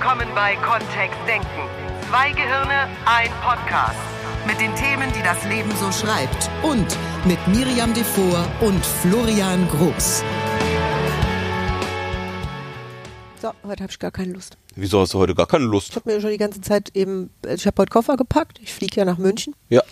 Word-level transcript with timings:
willkommen 0.00 0.28
bei 0.34 0.56
Kontext 0.56 1.18
Denken. 1.28 1.46
Zwei 2.08 2.30
Gehirne, 2.30 2.88
ein 3.04 3.28
Podcast. 3.42 3.98
Mit 4.46 4.58
den 4.58 4.74
Themen, 4.74 5.12
die 5.12 5.22
das 5.22 5.44
Leben 5.44 5.70
so 5.76 5.92
schreibt. 5.92 6.48
Und 6.62 6.96
mit 7.26 7.38
Miriam 7.48 7.92
Devor 7.92 8.46
und 8.62 8.82
Florian 8.82 9.68
Groß. 9.68 10.24
So, 13.42 13.52
heute 13.62 13.82
habe 13.82 13.90
ich 13.90 13.98
gar 13.98 14.10
keine 14.10 14.32
Lust. 14.32 14.56
Wieso 14.74 15.00
hast 15.00 15.12
du 15.12 15.18
heute 15.18 15.34
gar 15.34 15.46
keine 15.46 15.66
Lust? 15.66 15.90
Ich 15.90 15.96
habe 15.96 16.10
mir 16.10 16.18
schon 16.22 16.30
die 16.30 16.38
ganze 16.38 16.62
Zeit 16.62 16.96
eben, 16.96 17.28
ich 17.46 17.66
habe 17.66 17.82
heute 17.82 17.90
Koffer 17.90 18.16
gepackt. 18.16 18.58
Ich 18.62 18.72
fliege 18.72 18.96
ja 18.96 19.04
nach 19.04 19.18
München. 19.18 19.54
Ja. 19.68 19.82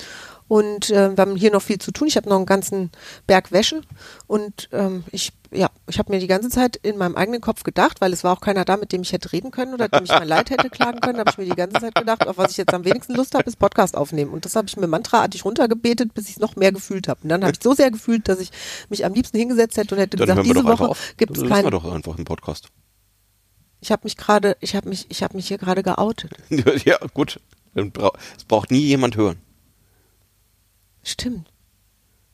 Und 0.48 0.88
äh, 0.88 1.14
wir 1.14 1.20
haben 1.20 1.36
hier 1.36 1.52
noch 1.52 1.61
viel 1.61 1.79
zu 1.79 1.93
tun. 1.93 2.09
Ich 2.09 2.16
habe 2.16 2.30
noch 2.30 2.36
einen 2.36 2.46
ganzen 2.46 2.90
Berg 3.27 3.52
Wäsche. 3.52 3.82
Und 4.27 4.70
ähm, 4.72 5.04
ich, 5.12 5.32
ja, 5.50 5.70
ich 5.88 5.98
habe 5.98 6.12
mir 6.12 6.20
die 6.20 6.26
ganze 6.26 6.50
Zeit 6.50 6.76
in 6.76 6.98
meinem 6.98 7.16
eigenen 7.16 7.40
Kopf 7.40 7.62
gedacht, 7.62 8.00
weil 8.00 8.12
es 8.12 8.22
war 8.22 8.34
auch 8.34 8.40
keiner 8.40 8.64
da, 8.64 8.76
mit 8.76 8.93
dem 8.93 9.02
ich 9.02 9.12
hätte 9.12 9.32
reden 9.32 9.50
können 9.50 9.72
oder 9.72 9.89
dem 9.89 10.04
ich 10.04 10.11
mein 10.11 10.29
Leid 10.29 10.50
hätte 10.50 10.68
klagen 10.68 11.00
können, 11.00 11.18
habe 11.18 11.30
ich 11.30 11.39
mir 11.39 11.44
die 11.46 11.56
ganze 11.56 11.80
Zeit 11.80 11.94
gedacht, 11.94 12.26
auf 12.26 12.36
was 12.36 12.50
ich 12.50 12.58
jetzt 12.58 12.75
am 12.75 12.84
wenigsten 12.84 13.14
Lust 13.14 13.34
habe, 13.34 13.44
ist 13.48 13.58
Podcast 13.58 13.96
aufnehmen. 13.96 14.30
Und 14.32 14.44
das 14.44 14.56
habe 14.56 14.68
ich 14.68 14.76
mir 14.76 14.86
mantraartig 14.86 15.44
runtergebetet, 15.44 16.12
bis 16.12 16.25
ich 16.25 16.32
es 16.32 16.39
noch 16.39 16.56
mehr 16.56 16.72
gefühlt 16.72 17.08
habe. 17.08 17.20
Und 17.22 17.30
dann 17.30 17.42
habe 17.42 17.53
ich 17.53 17.62
so 17.62 17.72
sehr 17.72 17.90
gefühlt, 17.90 18.29
dass 18.29 18.40
ich 18.40 18.50
mich 18.90 19.04
am 19.04 19.14
liebsten 19.14 19.39
hingesetzt 19.39 19.76
hätte 19.79 19.94
und 19.94 20.00
hätte 20.00 20.16
Dann 20.18 20.26
gesagt, 20.26 20.46
diese 20.46 20.64
Woche 20.64 20.94
gibt 21.16 21.36
es 21.36 21.42
lassen 21.42 21.48
wir 21.48 21.62
keinen. 21.62 21.70
doch 21.70 21.84
einfach 21.90 22.17
einen 22.17 22.25
Podcast. 22.25 22.68
Ich 23.80 23.90
habe 23.90 24.03
mich 24.04 24.17
gerade, 24.17 24.56
ich 24.61 24.75
habe 24.75 24.89
mich, 24.89 25.06
ich 25.08 25.22
habe 25.22 25.36
mich 25.36 25.48
hier 25.48 25.58
gerade 25.58 25.82
geoutet. 25.82 26.32
ja, 26.84 26.98
gut. 27.14 27.40
Es 27.75 28.44
braucht 28.44 28.70
nie 28.70 28.80
jemand 28.80 29.17
hören. 29.17 29.36
Stimmt. 31.03 31.48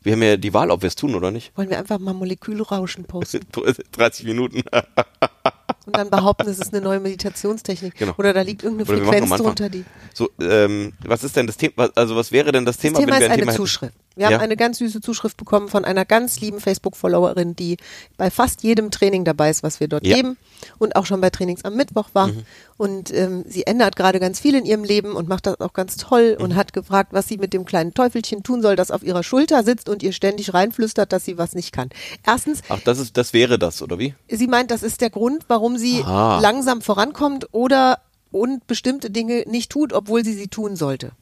Wir 0.05 0.13
haben 0.13 0.23
ja 0.23 0.37
die 0.37 0.53
Wahl, 0.53 0.71
ob 0.71 0.83
wir 0.83 0.89
es 0.89 0.97
tun 0.97 1.15
oder 1.15 1.31
nicht. 1.31 1.57
Wollen 1.57 1.71
wir 1.71 1.79
einfach 1.79 1.99
mal 1.99 2.13
Molekülrauschen 2.13 3.05
posten 3.05 3.41
30 3.93 4.27
Minuten. 4.27 4.63
und 5.87 5.97
dann 5.97 6.11
behaupten, 6.11 6.47
es 6.47 6.59
ist 6.59 6.75
eine 6.75 6.85
neue 6.85 7.01
Meditationstechnik. 7.01 7.95
Genau. 7.95 8.13
Oder 8.19 8.35
da 8.35 8.43
liegt 8.43 8.63
irgendeine 8.63 8.91
Oder 8.91 9.01
wir 9.01 9.13
Frequenz 9.13 9.41
drunter, 9.41 9.71
die. 9.71 9.85
So, 10.13 10.29
ähm, 10.41 10.93
was 11.07 11.25
ist 11.25 11.37
denn 11.37 11.47
das 11.47 11.57
Thema? 11.57 11.89
Also, 11.95 12.17
was 12.17 12.33
wäre 12.33 12.53
denn 12.53 12.67
das 12.67 12.77
Thema, 12.77 12.99
Das 12.99 13.01
Thema 13.01 13.13
wenn 13.15 13.21
wir 13.21 13.27
ist 13.27 13.33
ein 13.33 13.33
eine 13.33 13.43
Thema? 13.43 13.57
Zuschrift. 13.57 13.95
Wir 14.17 14.29
Ja. 14.29 14.33
haben 14.37 14.43
eine 14.45 14.57
ganz 14.57 14.79
süße 14.79 15.01
Zuschrift 15.01 15.37
bekommen 15.37 15.69
von 15.69 15.85
einer 15.85 16.05
ganz 16.05 16.41
lieben 16.41 16.61
Facebook-Followerin, 16.61 17.57
die 17.57 17.77
bei 18.17 18.31
fast 18.31 18.63
jedem 18.63 18.91
Training 18.91 19.25
dabei 19.25 19.51
ist, 19.51 19.63
was 19.63 19.81
wir 19.81 19.89
dort 19.89 20.07
Ja. 20.07 20.17
geben 20.17 20.37
und 20.79 20.95
auch 20.97 21.05
schon 21.07 21.21
bei 21.21 21.31
Trainings 21.31 21.65
am 21.65 21.75
Mittwoch 21.75 22.11
war. 22.13 22.29
Mhm. 22.29 22.43
Und 22.77 23.13
ähm, 23.13 23.45
sie 23.49 23.67
ändert 23.67 23.97
gerade 23.97 24.21
ganz 24.21 24.39
viel 24.41 24.55
in 24.55 24.65
ihrem 24.65 24.85
Leben 24.85 25.13
und 25.17 25.29
macht 25.29 25.47
das 25.47 25.61
auch 25.61 25.73
ganz 25.73 25.97
toll 25.97 26.37
Mhm. 26.39 26.45
und 26.45 26.55
hat 26.55 26.73
gefragt, 26.73 27.13
was 27.13 27.27
sie 27.29 27.39
mit 27.39 27.53
dem 27.53 27.65
kleinen 27.65 27.93
Teufelchen 27.95 28.43
tun 28.43 28.63
soll, 28.63 28.77
das 28.77 28.91
auf 28.91 29.03
ihrer 29.03 29.23
Schulter 29.23 29.63
sitzt 29.65 29.89
und 29.89 30.03
ihr 30.03 30.13
ständig 30.13 30.55
reinflüstert, 30.55 31.13
dass 31.13 31.25
sie 31.25 31.37
was 31.39 31.55
nicht 31.55 31.73
kann. 31.73 31.91
Erstens, 32.27 32.61
Ach, 32.69 32.81
das 32.85 32.99
ist, 32.99 33.17
das 33.17 33.33
wäre 33.33 33.59
das, 33.59 33.83
oder 33.83 33.99
wie? 33.99 34.15
sie 34.29 34.47
meint, 34.47 34.71
das 34.71 34.83
ist 34.83 35.01
der 35.01 35.11
Grund, 35.11 35.45
warum 35.49 35.77
sie 35.79 36.03
Ah. 36.05 36.39
langsam 36.41 36.83
vorankommt 36.83 37.49
oder 37.53 37.99
und 38.31 38.67
bestimmte 38.67 39.11
Dinge 39.11 39.45
nicht 39.49 39.71
tut, 39.71 39.93
obwohl 39.93 40.25
sie 40.25 40.35
sie 40.35 40.49
tun 40.49 40.75
sollte. 40.77 41.13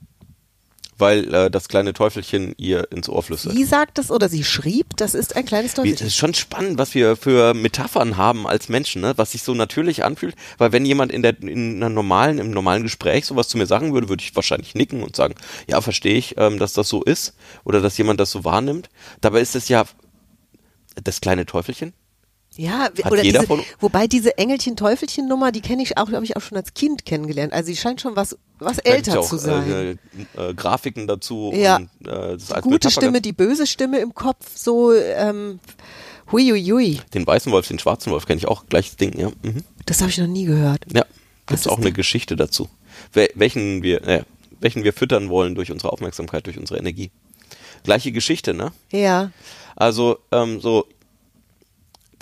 Weil 1.02 1.34
äh, 1.34 1.50
das 1.50 1.68
kleine 1.68 1.92
Teufelchen 1.92 2.54
ihr 2.56 2.90
ins 2.92 3.08
Ohr 3.08 3.22
flüstert. 3.22 3.54
Sie 3.54 3.64
sagt 3.64 3.98
es 3.98 4.10
oder 4.10 4.28
sie 4.28 4.44
schrieb, 4.44 4.96
das 4.96 5.14
ist 5.14 5.34
ein 5.34 5.44
kleines 5.44 5.74
Teufelchen. 5.74 5.98
Das 5.98 6.06
ist 6.06 6.16
schon 6.16 6.34
spannend, 6.34 6.78
was 6.78 6.94
wir 6.94 7.16
für 7.16 7.54
Metaphern 7.54 8.16
haben 8.16 8.46
als 8.46 8.68
Menschen, 8.68 9.02
ne? 9.02 9.14
was 9.16 9.32
sich 9.32 9.42
so 9.42 9.54
natürlich 9.54 10.04
anfühlt. 10.04 10.36
Weil 10.58 10.70
wenn 10.70 10.84
jemand 10.84 11.10
in 11.10 11.22
der 11.22 11.40
in 11.42 11.76
einer 11.76 11.88
normalen, 11.88 12.38
im 12.38 12.52
normalen 12.52 12.84
Gespräch 12.84 13.26
sowas 13.26 13.48
zu 13.48 13.58
mir 13.58 13.66
sagen 13.66 13.92
würde, 13.92 14.08
würde 14.08 14.22
ich 14.22 14.36
wahrscheinlich 14.36 14.74
nicken 14.74 15.02
und 15.02 15.16
sagen, 15.16 15.34
ja, 15.68 15.80
verstehe 15.80 16.14
ich, 16.14 16.36
ähm, 16.38 16.58
dass 16.58 16.72
das 16.72 16.88
so 16.88 17.02
ist 17.02 17.34
oder 17.64 17.80
dass 17.80 17.98
jemand 17.98 18.20
das 18.20 18.30
so 18.30 18.44
wahrnimmt. 18.44 18.88
Dabei 19.20 19.40
ist 19.40 19.56
es 19.56 19.68
ja 19.68 19.84
das 21.02 21.20
kleine 21.20 21.46
Teufelchen. 21.46 21.94
Ja, 22.56 22.80
Hat 22.80 23.10
oder 23.10 23.22
jeder 23.22 23.40
diese, 23.40 23.46
von- 23.46 23.62
wobei 23.80 24.06
diese 24.06 24.36
Engelchen-Teufelchen-Nummer, 24.36 25.52
die 25.52 25.62
kenne 25.62 25.82
ich 25.82 25.96
auch, 25.96 26.10
habe 26.12 26.24
ich 26.24 26.36
auch 26.36 26.42
schon 26.42 26.58
als 26.58 26.74
Kind 26.74 27.06
kennengelernt. 27.06 27.52
Also 27.52 27.68
sie 27.68 27.76
scheint 27.76 28.00
schon 28.00 28.14
was, 28.14 28.36
was 28.58 28.78
älter 28.78 29.20
auch, 29.20 29.26
zu 29.28 29.38
sein. 29.38 29.98
Äh, 30.36 30.50
äh, 30.50 30.54
Grafiken 30.54 31.06
dazu 31.06 31.50
Ja. 31.54 31.76
und 31.76 31.88
äh, 32.06 32.10
als 32.10 32.50
Gute 32.62 32.90
Stimme, 32.90 33.20
die 33.22 33.32
böse 33.32 33.66
Stimme 33.66 34.00
im 34.00 34.14
Kopf, 34.14 34.50
so 34.54 34.92
ähm, 34.92 35.60
huiuiui. 36.30 37.00
Den 37.14 37.26
weißen 37.26 37.50
Wolf, 37.52 37.68
den 37.68 37.78
schwarzen 37.78 38.12
Wolf 38.12 38.26
kenne 38.26 38.38
ich 38.38 38.46
auch, 38.48 38.66
gleiches 38.68 38.96
Ding, 38.96 39.18
ja. 39.18 39.30
Mhm. 39.42 39.64
Das 39.86 40.00
habe 40.00 40.10
ich 40.10 40.18
noch 40.18 40.26
nie 40.26 40.44
gehört. 40.44 40.84
Ja, 40.92 41.04
gibt 41.46 41.68
auch 41.68 41.78
eine 41.78 41.86
da? 41.86 41.90
Geschichte 41.96 42.36
dazu. 42.36 42.68
Wel 43.12 43.30
welchen 43.34 43.82
wir, 43.82 44.06
äh, 44.06 44.24
welchen 44.60 44.84
wir 44.84 44.92
füttern 44.92 45.28
wollen 45.28 45.54
durch 45.54 45.70
unsere 45.72 45.92
Aufmerksamkeit, 45.92 46.46
durch 46.46 46.58
unsere 46.58 46.78
Energie. 46.78 47.10
Gleiche 47.84 48.12
Geschichte, 48.12 48.54
ne? 48.54 48.72
Ja. 48.92 49.32
Also, 49.74 50.18
ähm, 50.30 50.60
so, 50.60 50.86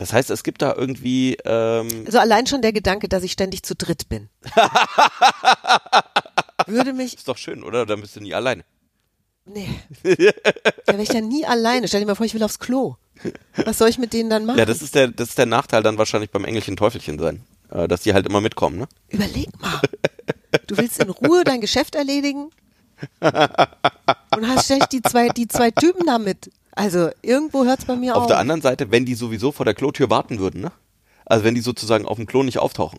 das 0.01 0.15
heißt, 0.15 0.31
es 0.31 0.43
gibt 0.43 0.63
da 0.63 0.75
irgendwie, 0.75 1.37
ähm, 1.45 1.89
Also 2.07 2.19
allein 2.21 2.47
schon 2.47 2.63
der 2.63 2.73
Gedanke, 2.73 3.07
dass 3.07 3.23
ich 3.23 3.33
ständig 3.33 3.65
zu 3.65 3.75
dritt 3.75 4.09
bin. 4.09 4.31
Würde 6.67 6.95
mich, 6.95 7.17
ist 7.19 7.29
doch 7.29 7.37
schön, 7.37 7.63
oder? 7.63 7.85
Dann 7.85 8.01
bist 8.01 8.17
du 8.17 8.21
nie 8.21 8.33
alleine. 8.33 8.65
nee. 9.45 9.69
Da 10.87 10.95
wäre 10.95 11.03
ich 11.03 11.13
ja 11.13 11.21
nie 11.21 11.45
alleine. 11.45 11.87
Stell 11.87 12.01
dir 12.01 12.07
mal 12.07 12.15
vor, 12.15 12.25
ich 12.25 12.33
will 12.33 12.43
aufs 12.43 12.59
Klo. 12.59 12.97
Was 13.67 13.77
soll 13.77 13.91
ich 13.91 13.99
mit 13.99 14.15
denen 14.15 14.31
dann 14.31 14.47
machen? 14.47 14.59
Ja, 14.59 14.65
das 14.65 14.81
ist 14.81 14.95
der, 14.95 15.09
das 15.09 15.29
ist 15.29 15.39
der 15.39 15.45
Nachteil 15.45 15.83
dann 15.83 15.99
wahrscheinlich 15.99 16.31
beim 16.31 16.47
Engelchen 16.47 16.79
Teufelchen 16.79 17.19
sein. 17.19 17.45
Äh, 17.71 17.87
dass 17.87 18.01
die 18.01 18.15
halt 18.15 18.27
immer 18.27 18.41
mitkommen, 18.41 18.79
ne? 18.79 18.89
Überleg 19.11 19.49
mal. 19.61 19.81
Du 20.67 20.77
willst 20.79 20.99
in 21.01 21.11
Ruhe 21.11 21.45
dein 21.45 21.61
Geschäft 21.61 21.95
erledigen 21.95 22.51
und 23.21 24.49
hast 24.49 24.65
ständig 24.65 24.89
die 24.89 25.03
zwei, 25.03 25.29
die 25.29 25.47
zwei 25.47 25.71
Typen 25.71 26.07
damit. 26.07 26.51
Also 26.73 27.11
irgendwo 27.23 27.65
hört's 27.65 27.85
bei 27.85 27.97
mir 27.97 28.15
auf. 28.17 28.23
Auf 28.23 28.27
der 28.29 28.39
anderen 28.39 28.63
Seite, 28.63 28.91
wenn 28.91 29.05
die 29.05 29.15
sowieso 29.15 29.53
vor 29.53 29.65
der 29.65 29.75
Klotür 29.75 30.09
warten 30.11 30.39
würden, 30.39 30.61
ne? 30.61 30.73
Also 31.27 31.45
wenn 31.45 31.55
die 31.55 31.61
sozusagen 31.61 32.07
auf 32.07 32.17
dem 32.17 32.27
Klo 32.27 32.43
nicht 32.43 32.59
auftauchen. 32.59 32.99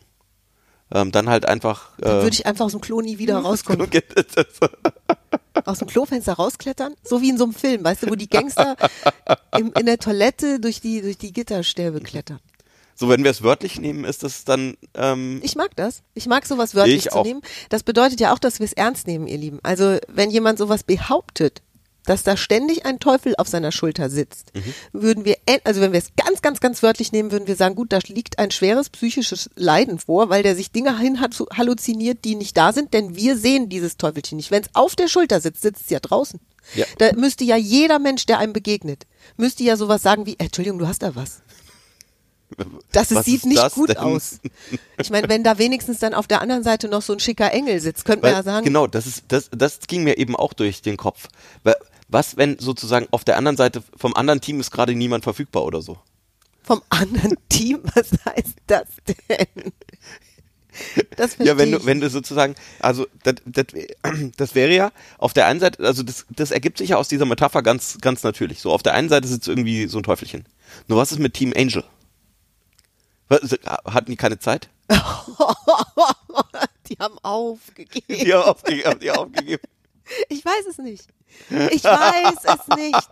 Ähm, 0.94 1.12
dann 1.12 1.30
halt 1.30 1.46
einfach. 1.46 1.92
Dann 2.00 2.20
Äh, 2.20 2.24
würde 2.24 2.34
ich 2.34 2.46
einfach 2.46 2.66
aus 2.66 2.72
dem 2.74 2.82
Klo 2.82 3.02
nie 3.02 3.18
wieder 3.18 3.38
rauskommen. 3.44 3.90
Aus 5.66 5.80
dem 5.80 5.88
Klofenster 5.88 6.34
rausklettern? 6.34 6.96
So 7.04 7.22
wie 7.22 7.30
in 7.30 7.38
so 7.38 7.44
einem 7.44 7.54
Film, 7.54 7.84
weißt 7.84 8.04
du, 8.04 8.10
wo 8.10 8.16
die 8.16 8.30
Gangster 8.30 8.76
im, 9.58 9.72
in 9.78 9.86
der 9.86 9.98
Toilette 10.00 10.60
durch 10.60 10.80
die, 10.82 11.02
durch 11.02 11.18
die 11.18 11.34
Gitterstäbe 11.34 12.00
klettern. 12.00 12.40
so, 12.96 13.10
wenn 13.10 13.24
wir 13.24 13.32
es 13.32 13.44
wörtlich 13.44 13.80
nehmen, 13.80 14.04
ist 14.06 14.24
das 14.24 14.46
dann. 14.46 14.76
Ähm, 14.96 15.40
Ich 15.44 15.56
mag 15.56 15.76
das. 15.76 16.04
Ich 16.14 16.26
mag 16.28 16.46
sowas 16.46 16.74
wörtlich 16.74 17.06
Ich 17.06 17.12
zu 17.12 17.22
nehmen. 17.24 17.42
Das 17.70 17.84
bedeutet 17.84 18.20
ja 18.22 18.34
auch, 18.34 18.40
dass 18.40 18.60
wir 18.60 18.66
es 18.66 18.74
ernst 18.74 19.08
nehmen, 19.08 19.28
ihr 19.28 19.38
Lieben. 19.38 19.60
Also 19.64 19.98
wenn 20.08 20.30
jemand 20.32 20.58
sowas 20.58 20.84
behauptet, 20.84 21.62
dass 22.06 22.24
da 22.24 22.36
ständig 22.36 22.86
ein 22.86 23.00
Teufel 23.00 23.36
auf 23.38 23.48
seiner 23.48 23.72
Schulter 23.72 24.10
sitzt, 24.10 24.52
Mhm. 24.56 24.74
würden 24.92 25.26
wir, 25.26 25.38
also 25.64 25.82
wenn 25.82 25.92
wir 25.94 26.00
es 26.00 26.10
ganz, 26.18 26.42
ganz, 26.42 26.60
ganz 26.60 26.82
wörtlich 26.82 27.12
nehmen, 27.12 27.32
würden 27.32 27.48
wir 27.48 27.56
sagen, 27.56 27.76
gut, 27.76 27.92
da 27.94 28.00
liegt 28.08 28.40
ein 28.40 28.50
schweres 28.52 28.90
psychisches 28.90 29.50
Leiden 29.56 30.00
vor, 30.00 30.30
weil 30.30 30.42
der 30.44 30.56
sich 30.56 30.72
Dinge 30.72 30.98
hin 30.98 31.20
hat- 31.22 31.38
halluziniert, 31.56 32.26
die 32.26 32.36
nicht 32.36 32.58
da 32.58 32.74
sind, 32.74 32.94
denn 32.94 33.16
wir 33.16 33.38
sehen 33.38 33.70
dieses 33.70 33.98
Teufelchen 33.98 34.38
nicht. 34.38 34.50
Wenn 34.52 34.64
es 34.64 34.70
auf 34.74 34.96
der 34.96 35.08
Schulter 35.08 35.40
sitzt, 35.42 35.62
sitzt 35.62 35.84
es 35.84 35.90
ja 35.90 36.00
draußen. 36.00 36.40
Ja. 36.76 36.86
Da 37.00 37.14
müsste 37.14 37.44
ja 37.44 37.56
jeder 37.56 38.00
Mensch, 38.00 38.26
der 38.26 38.40
einem 38.40 38.54
begegnet, 38.54 39.06
müsste 39.38 39.64
ja 39.64 39.78
sowas 39.78 40.02
sagen 40.02 40.26
wie, 40.26 40.36
Entschuldigung, 40.40 40.80
du 40.80 40.88
hast 40.88 41.04
da 41.04 41.16
was. 41.16 41.42
Das 42.92 43.16
Was 43.16 43.26
sieht 43.26 43.38
ist 43.38 43.46
nicht 43.46 43.58
das 43.62 43.74
gut 43.74 43.90
denn? 43.90 43.98
aus. 43.98 44.40
Ich 45.02 45.10
meine, 45.10 45.30
wenn 45.30 45.42
da 45.44 45.58
wenigstens 45.58 46.00
dann 46.00 46.14
auf 46.14 46.28
der 46.28 46.42
anderen 46.42 46.64
Seite 46.64 46.90
noch 46.90 47.02
so 47.02 47.14
ein 47.14 47.22
schicker 47.22 47.52
Engel 47.54 47.80
sitzt, 47.80 48.04
könnte 48.04 48.24
man 48.26 48.34
ja 48.34 48.44
sagen, 48.44 48.66
Genau, 48.66 48.88
das 48.88 49.08
ist 49.08 49.24
das, 49.30 49.50
das 49.56 49.80
ging 49.88 50.04
mir 50.04 50.18
eben 50.18 50.36
auch 50.36 50.52
durch 50.52 50.82
den 50.82 50.98
Kopf. 50.98 51.30
Weil, 51.64 51.76
was, 52.12 52.38
wenn 52.38 52.60
sozusagen 52.60 53.08
auf 53.12 53.24
der 53.24 53.38
anderen 53.38 53.58
Seite 53.58 53.84
vom 53.96 54.16
anderen 54.16 54.42
Team 54.42 54.60
ist 54.60 54.72
gerade 54.72 54.94
niemand 54.94 55.24
verfügbar 55.24 55.64
oder 55.64 55.82
so? 55.82 55.98
vom 56.64 56.82
anderen 56.90 57.38
Team, 57.50 57.82
was 57.96 58.12
heißt 58.26 58.56
das 58.68 58.88
denn? 59.06 59.74
Das 61.18 61.36
Ja, 61.38 61.58
wenn 61.58 61.74
du, 61.74 61.86
wenn 61.86 62.00
du 62.00 62.10
sozusagen, 62.10 62.56
also 62.80 63.06
das, 63.24 63.36
das, 63.46 63.66
das 64.38 64.56
wäre 64.56 64.74
ja 64.74 64.94
auf 65.18 65.34
der 65.34 65.48
einen 65.48 65.60
Seite, 65.60 65.84
also 65.84 66.02
das, 66.02 66.26
das 66.30 66.52
ergibt 66.52 66.78
sich 66.78 66.92
ja 66.92 66.98
aus 66.98 67.10
dieser 67.10 67.26
Metapher 67.26 67.62
ganz, 67.62 67.98
ganz 68.00 68.24
natürlich. 68.24 68.62
So 68.62 68.72
auf 68.72 68.82
der 68.82 68.94
einen 68.94 69.10
Seite 69.10 69.28
sitzt 69.28 69.50
irgendwie 69.50 69.88
so 69.88 69.98
ein 69.98 70.04
Teufelchen. 70.04 70.46
Nur 70.88 70.98
was 70.98 71.12
ist 71.12 71.20
mit 71.20 71.34
Team 71.34 71.52
Angel? 71.56 71.84
Was, 73.28 73.58
hatten 73.86 74.12
die 74.12 74.18
keine 74.18 74.40
Zeit? 74.40 74.70
Die 76.88 76.98
haben 77.00 77.18
aufgegeben. 77.20 78.06
Die 78.08 78.34
haben 78.34 78.44
aufgegeben. 78.44 79.00
Die 79.00 79.12
haben 79.12 79.20
aufgegeben. 79.20 79.64
Ich 80.28 80.44
weiß 80.44 80.66
es 80.70 80.78
nicht. 80.78 81.08
Ich 81.72 81.84
weiß 81.84 82.36
es 82.46 82.78
nicht. 82.78 83.10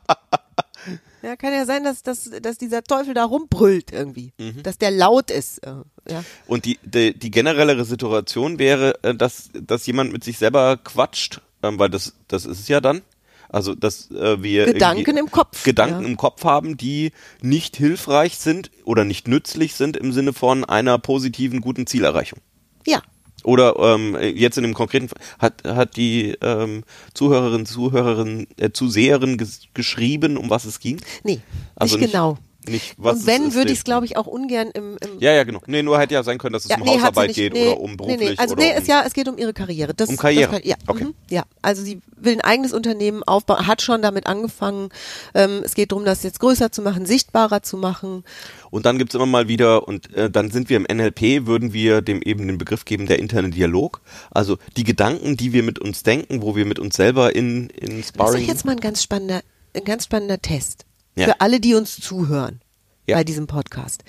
Ja, 1.21 1.35
kann 1.35 1.51
ja 1.53 1.65
sein, 1.65 1.83
dass, 1.83 2.01
dass, 2.03 2.29
dass 2.41 2.57
dieser 2.57 2.83
Teufel 2.83 3.13
da 3.13 3.25
rumbrüllt 3.25 3.91
irgendwie. 3.91 4.31
Mhm. 4.37 4.63
Dass 4.63 4.77
der 4.77 4.91
laut 4.91 5.31
ist. 5.31 5.59
äh, 5.59 5.73
Ja. 6.09 6.23
Und 6.47 6.63
die, 6.65 6.79
die, 6.83 7.13
die 7.17 7.31
generellere 7.31 7.83
Situation 7.83 8.57
wäre, 8.57 9.03
äh, 9.03 9.13
dass, 9.13 9.49
dass 9.53 9.85
jemand 9.85 10.13
mit 10.13 10.23
sich 10.23 10.37
selber 10.37 10.77
quatscht, 10.77 11.41
ähm, 11.61 11.77
weil 11.77 11.89
das, 11.89 12.13
das 12.29 12.45
ist 12.45 12.59
es 12.61 12.67
ja 12.69 12.79
dann. 12.79 13.01
Also, 13.49 13.73
dass 13.75 14.11
äh, 14.11 14.41
wir 14.43 14.67
Gedanken 14.67 15.17
im 15.17 15.31
Kopf, 15.31 15.63
Gedanken 15.63 16.03
ja. 16.03 16.07
im 16.07 16.17
Kopf 16.17 16.43
haben, 16.45 16.77
die 16.77 17.11
nicht 17.41 17.75
hilfreich 17.75 18.37
sind 18.37 18.69
oder 18.85 19.03
nicht 19.05 19.27
nützlich 19.27 19.73
sind 19.73 19.97
im 19.97 20.13
Sinne 20.13 20.33
von 20.33 20.63
einer 20.65 20.99
positiven, 20.99 21.59
guten 21.59 21.87
Zielerreichung. 21.87 22.39
ja. 22.85 23.01
Oder 23.45 23.75
ähm, 23.79 24.17
jetzt 24.35 24.57
in 24.57 24.63
dem 24.63 24.73
konkreten 24.73 25.09
Fall, 25.09 25.19
hat, 25.39 25.63
hat 25.65 25.95
die 25.97 26.35
ähm, 26.41 26.83
Zuhörerin, 27.13 27.65
Zuhörerin, 27.65 28.47
äh, 28.57 28.71
Zuseherin 28.71 29.37
ges 29.37 29.61
geschrieben, 29.73 30.37
um 30.37 30.49
was 30.49 30.65
es 30.65 30.79
ging? 30.79 30.99
Nee, 31.23 31.39
Also 31.75 31.95
nicht 31.95 32.01
nicht- 32.01 32.11
genau. 32.13 32.37
Nicht, 32.67 32.95
was 32.97 33.19
und 33.21 33.27
wenn, 33.27 33.41
es 33.43 33.47
ist, 33.49 33.55
würde 33.55 33.71
ich 33.71 33.77
es, 33.79 33.83
glaube 33.83 34.05
ich, 34.05 34.17
auch 34.17 34.27
ungern 34.27 34.69
im, 34.73 34.97
im 35.01 35.19
Ja, 35.19 35.31
ja, 35.31 35.43
genau. 35.43 35.61
Nee, 35.65 35.81
nur 35.81 35.97
hätte 35.99 36.13
ja 36.13 36.23
sein 36.23 36.37
können, 36.37 36.53
dass 36.53 36.65
es 36.65 36.71
um 36.71 36.81
nee, 36.83 36.89
Hausarbeit 36.89 37.27
nicht. 37.29 37.35
geht 37.37 37.53
nee, 37.53 37.67
oder 37.67 37.79
um 37.79 37.95
beruflich 37.95 38.19
nee, 38.19 38.29
nee. 38.31 38.37
Also 38.37 38.55
nee, 38.55 38.71
um 38.71 38.77
es, 38.77 38.87
ja, 38.87 39.03
es 39.05 39.13
geht 39.13 39.27
um 39.29 39.37
ihre 39.37 39.53
Karriere. 39.53 39.93
Das, 39.93 40.09
Um 40.09 40.17
Karriere? 40.17 40.57
Das, 40.57 40.65
ja, 40.65 40.75
Okay. 40.87 41.05
mhm, 41.05 41.13
ja, 41.29 41.43
also 41.61 41.81
sie 41.83 42.01
will 42.17 42.33
ein 42.33 42.41
eigenes 42.41 42.73
Unternehmen 42.73 43.23
aufbauen, 43.23 43.65
hat 43.65 43.81
schon 43.81 44.01
damit 44.01 44.27
angefangen. 44.27 44.89
Ähm, 45.33 45.61
es 45.63 45.73
geht 45.73 45.91
darum, 45.91 46.03
das 46.03 46.21
jetzt 46.23 46.39
größer 46.41 46.71
zu 46.71 46.81
machen, 46.81 47.05
sichtbarer 47.05 47.63
zu 47.63 47.77
machen. 47.77 48.23
Und 48.71 48.85
dann 48.85 48.97
gibt's 48.97 49.15
immer 49.15 49.25
mal 49.25 49.47
wieder, 49.47 49.87
und 49.87 50.13
äh, 50.13 50.29
dann 50.29 50.51
sind 50.51 50.69
wir 50.69 50.77
im 50.77 50.83
NLP, 50.83 51.47
würden 51.47 51.71
wir 51.73 52.01
dem 52.01 52.21
eben 52.21 52.45
den 52.45 52.57
Begriff 52.57 52.83
geben, 52.85 53.07
der 53.07 53.19
interne 53.19 53.49
Dialog. 53.51 54.01
Also 54.31 54.57
die 54.75 54.83
Gedanken, 54.83 55.37
die 55.37 55.53
wir 55.53 55.63
mit 55.63 55.79
uns 55.79 56.03
denken, 56.03 56.41
wo 56.41 56.55
wir 56.57 56.65
mit 56.65 56.77
uns 56.77 56.95
selber 56.97 57.33
in, 57.35 57.69
in 57.69 57.87
Das 57.91 57.99
ist 57.99 58.09
Sparring. 58.09 58.45
jetzt 58.47 58.65
mal 58.65 58.73
ein 58.73 58.79
ganz 58.81 59.01
spannender, 59.01 59.41
ein 59.73 59.85
ganz 59.85 60.03
spannender 60.03 60.41
Test 60.41 60.85
Ja. 61.19 61.25
für 61.27 61.41
alle, 61.41 61.59
die 61.59 61.75
uns 61.75 61.99
zuhören 61.99 62.61
Ja. 63.07 63.15
bei 63.17 63.23
diesem 63.23 63.47
Podcast. 63.47 64.03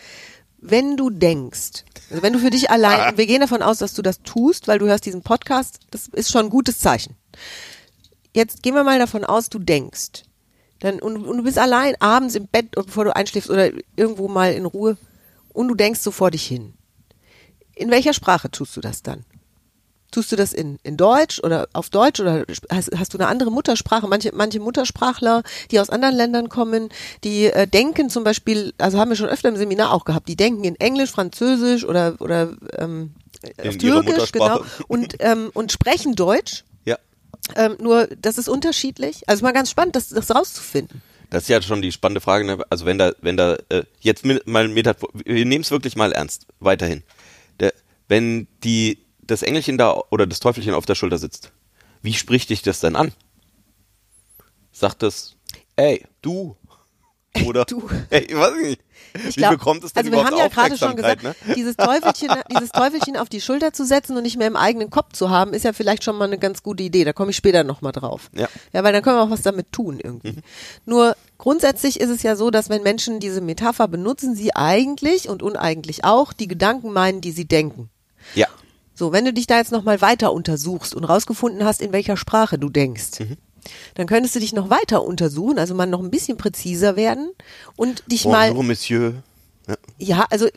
Wenn 0.59 0.97
du 0.97 1.09
denkst, 1.11 1.85
also 2.11 2.23
wenn 2.23 2.33
du 2.35 2.39
für 2.39 2.51
dich 2.51 2.71
allein, 2.71 3.11
und 3.12 3.19
wir 3.19 3.27
gehen 3.27 3.41
davon 3.41 3.62
aus, 3.62 3.79
dass 3.79 3.95
du 3.95 4.03
das 4.03 4.23
tust, 4.23 4.69
weil 4.69 4.79
du 4.79 4.87
hörst 4.87 5.07
diesen 5.07 5.23
Podcast, 5.23 5.81
das 5.91 6.09
ist 6.09 6.31
schon 6.31 6.47
ein 6.47 6.51
gutes 6.51 6.79
Zeichen. 6.79 7.17
Jetzt 8.35 8.62
gehen 8.62 8.75
wir 8.75 8.85
mal 8.85 8.99
davon 8.99 9.25
aus, 9.25 9.49
du 9.49 9.59
denkst. 9.59 10.25
Dann, 10.81 11.01
und, 11.01 11.25
und 11.27 11.37
du 11.39 11.43
bist 11.43 11.59
allein 11.59 11.95
abends 12.01 12.35
im 12.35 12.47
Bett, 12.47 12.71
bevor 12.73 13.05
du 13.05 13.15
einschläfst 13.15 13.51
oder 13.51 13.71
irgendwo 13.97 14.29
mal 14.29 14.53
in 14.53 14.65
Ruhe 14.67 14.97
und 15.53 15.69
du 15.69 15.75
denkst 15.75 16.01
so 16.01 16.11
vor 16.11 16.31
dich 16.31 16.47
hin. 16.47 16.75
In 17.75 17.91
welcher 17.91 18.12
Sprache 18.15 18.51
tust 18.51 18.77
du 18.77 18.81
das 18.81 19.03
dann? 19.03 19.25
Tust 20.11 20.33
du 20.33 20.37
das 20.37 20.53
in, 20.53 20.79
in 20.83 20.97
Deutsch 20.97 21.41
oder 21.43 21.69
auf 21.73 21.91
Deutsch 21.91 22.21
oder 22.21 22.45
hast, 22.71 22.91
hast 22.97 23.15
du 23.15 23.19
eine 23.19 23.29
andere 23.29 23.51
Muttersprache? 23.51 24.09
Manche, 24.09 24.33
manche 24.35 24.59
Muttersprachler, 24.59 25.43
die 25.71 25.79
aus 25.79 25.91
anderen 25.91 26.17
Ländern 26.17 26.49
kommen, 26.49 26.89
die 27.23 27.47
äh, 27.47 27.67
denken 27.67 28.11
zum 28.11 28.25
Beispiel, 28.25 28.75
also 28.79 28.99
haben 28.99 29.11
wir 29.11 29.17
schon 29.17 29.29
öfter 29.29 29.49
im 29.49 29.57
Seminar 29.57 29.93
auch 29.93 30.05
gehabt, 30.05 30.29
die 30.29 30.37
denken 30.37 30.65
in 30.65 30.77
Englisch, 30.77 31.11
Französisch 31.11 31.85
oder, 31.85 32.17
oder 32.19 32.53
ähm, 32.79 33.15
auf 33.65 33.77
Türkisch, 33.77 34.33
genau, 34.33 34.61
und, 34.89 35.17
ähm, 35.21 35.51
und 35.55 35.73
sprechen 35.73 36.15
Deutsch. 36.15 36.65
ja. 36.85 36.99
Ähm, 37.57 37.77
nur, 37.81 38.09
das 38.21 38.39
ist 38.39 38.49
unterschiedlich. 38.49 39.23
Also 39.29 39.45
mal 39.45 39.53
ganz 39.53 39.71
spannend, 39.71 39.97
das, 39.97 40.09
das 40.09 40.35
rauszufinden. 40.35 41.03
Das 41.31 41.45
ist 41.45 41.49
ja 41.49 41.62
schon 41.62 41.81
die 41.81 41.93
spannende 41.93 42.21
Frage. 42.21 42.45
Ne? 42.45 42.59
Also 42.69 42.85
wenn 42.85 42.99
da, 42.99 43.12
wenn 43.23 43.37
da 43.37 43.57
äh, 43.69 43.85
jetzt 44.01 44.25
mit, 44.25 44.47
mal 44.47 44.67
Metaphor, 44.69 45.09
wir 45.15 45.47
nehmen 45.47 45.62
es 45.62 45.71
wirklich 45.71 45.97
mal 45.97 46.12
ernst, 46.12 46.47
weiterhin. 46.59 47.05
Der, 47.61 47.73
wenn 48.09 48.49
die 48.65 48.99
das 49.31 49.43
Engelchen 49.43 49.79
da 49.79 50.00
oder 50.11 50.27
das 50.27 50.41
Teufelchen 50.41 50.75
auf 50.75 50.87
der 50.87 50.94
Schulter 50.94 51.19
sitzt, 51.19 51.53
wie 52.03 52.15
spricht 52.15 52.50
dich 52.50 52.62
das 52.62 52.81
denn 52.81 52.97
an? 52.97 53.12
Sagt 54.73 55.03
das, 55.03 55.37
ey, 55.77 56.06
du. 56.23 56.56
Oder, 57.44 57.65
du. 57.65 57.88
ey, 58.11 58.23
ich 58.23 58.37
weiß 58.37 58.55
nicht. 58.62 58.81
Ich 59.15 59.37
wie 59.37 59.41
glaub, 59.41 59.53
bekommt 59.53 59.85
es 59.85 59.93
denn 59.93 60.05
also 60.05 60.17
wir 60.17 60.25
haben 60.25 60.37
ja 60.37 60.49
gerade 60.49 60.77
schon 60.77 60.97
gesagt, 60.97 61.23
ne? 61.23 61.35
dieses 61.56 61.77
Teufelchen, 61.77 62.29
dieses 62.53 62.71
Teufelchen 62.71 63.17
auf 63.17 63.29
die 63.29 63.41
Schulter 63.41 63.73
zu 63.73 63.85
setzen 63.85 64.17
und 64.17 64.23
nicht 64.23 64.37
mehr 64.37 64.47
im 64.47 64.56
eigenen 64.56 64.91
Kopf 64.91 65.12
zu 65.12 65.31
haben, 65.31 65.53
ist 65.53 65.65
ja 65.65 65.73
vielleicht 65.73 66.05
schon 66.05 66.17
mal 66.17 66.26
eine 66.26 66.38
ganz 66.38 66.62
gute 66.62 66.83
Idee. 66.83 67.05
Da 67.05 67.12
komme 67.12 67.31
ich 67.31 67.37
später 67.37 67.65
nochmal 67.65 67.93
drauf. 67.93 68.31
Ja. 68.33 68.49
ja, 68.73 68.85
weil 68.85 68.93
dann 68.93 69.03
können 69.03 69.17
wir 69.17 69.23
auch 69.23 69.31
was 69.31 69.43
damit 69.43 69.73
tun 69.73 70.00
irgendwie. 70.03 70.37
Nur 70.87 71.17
grundsätzlich 71.38 72.00
ist 72.00 72.11
es 72.11 72.23
ja 72.23 72.37
so, 72.37 72.50
dass 72.50 72.69
wenn 72.69 72.83
Menschen 72.83 73.21
diese 73.21 73.41
Metapher 73.41 73.88
benutzen, 73.88 74.35
sie 74.35 74.55
eigentlich 74.55 75.29
und 75.29 75.43
uneigentlich 75.43 76.05
auch 76.05 76.33
die 76.33 76.49
Gedanken 76.49 76.93
meinen, 76.93 77.21
die 77.21 77.33
sie 77.33 77.47
denken. 77.47 77.91
Ja. 78.35 78.47
So, 79.00 79.12
wenn 79.12 79.25
du 79.25 79.32
dich 79.32 79.47
da 79.47 79.56
jetzt 79.56 79.73
nochmal 79.73 80.02
weiter 80.02 80.31
untersuchst 80.31 80.94
und 80.94 81.05
rausgefunden 81.05 81.64
hast, 81.64 81.81
in 81.81 81.91
welcher 81.91 82.19
Sprache 82.19 82.58
du 82.58 82.69
denkst, 82.69 83.20
Mhm. 83.20 83.38
dann 83.94 84.06
könntest 84.06 84.35
du 84.35 84.41
dich 84.41 84.52
noch 84.52 84.69
weiter 84.69 85.02
untersuchen, 85.02 85.58
also 85.58 85.75
mal 85.75 85.87
noch 85.87 86.00
ein 86.00 86.11
bisschen 86.11 86.37
präziser 86.37 86.97
werden 86.97 87.31
und 87.76 88.02
dich 88.12 88.26
mal 88.26 88.49
Bonjour, 88.49 88.64
Monsieur. 88.64 89.14
Ja. 89.67 89.76
ja, 89.97 90.26
also 90.29 90.49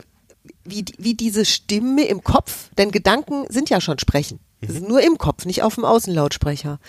wie, 0.62 0.84
wie 0.98 1.14
diese 1.14 1.46
Stimme 1.46 2.04
im 2.04 2.22
Kopf, 2.22 2.68
denn 2.76 2.90
Gedanken 2.90 3.46
sind 3.48 3.70
ja 3.70 3.80
schon 3.80 3.98
Sprechen. 3.98 4.40
Ist 4.60 4.86
nur 4.86 5.00
im 5.00 5.16
Kopf, 5.16 5.46
nicht 5.46 5.62
auf 5.62 5.76
dem 5.76 5.86
Außenlautsprecher. 5.86 6.80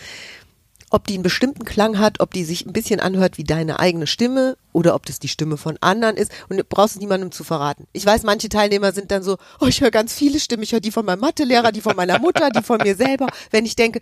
Ob 0.90 1.08
die 1.08 1.16
einen 1.16 1.24
bestimmten 1.24 1.66
Klang 1.66 1.98
hat, 1.98 2.20
ob 2.20 2.32
die 2.32 2.44
sich 2.44 2.66
ein 2.66 2.74
bisschen 2.74 3.00
anhört 3.00 3.38
wie 3.38 3.44
deine 3.44 3.80
eigene 3.80 4.08
Stimme 4.08 4.58
oder 4.72 4.96
ob 4.96 5.06
das 5.06 5.20
die 5.20 5.28
Stimme 5.28 5.58
von 5.58 5.78
anderen 5.82 6.16
ist. 6.16 6.32
Und 6.48 6.58
du 6.58 6.64
brauchst 6.64 6.96
es 6.96 7.02
niemandem 7.02 7.32
zu 7.32 7.44
verraten. 7.44 7.88
Ich 7.92 8.06
weiß, 8.06 8.24
manche 8.24 8.50
Teilnehmer 8.50 8.92
sind 8.92 9.12
dann 9.12 9.24
so, 9.24 9.38
oh, 9.60 9.66
ich 9.66 9.82
höre 9.82 9.92
ganz 9.92 10.14
viele 10.14 10.40
Stimmen. 10.40 10.64
Ich 10.64 10.72
höre 10.72 10.80
die 10.80 10.92
von 10.92 11.06
meinem 11.06 11.22
Mathelehrer, 11.22 11.72
die 11.72 11.82
von 11.82 11.96
meiner 11.96 12.20
Mutter, 12.20 12.50
die 12.50 12.62
von 12.62 12.80
mir 12.82 12.96
selber. 12.96 13.28
Wenn 13.52 13.66
ich 13.66 13.76
denke, 13.76 14.00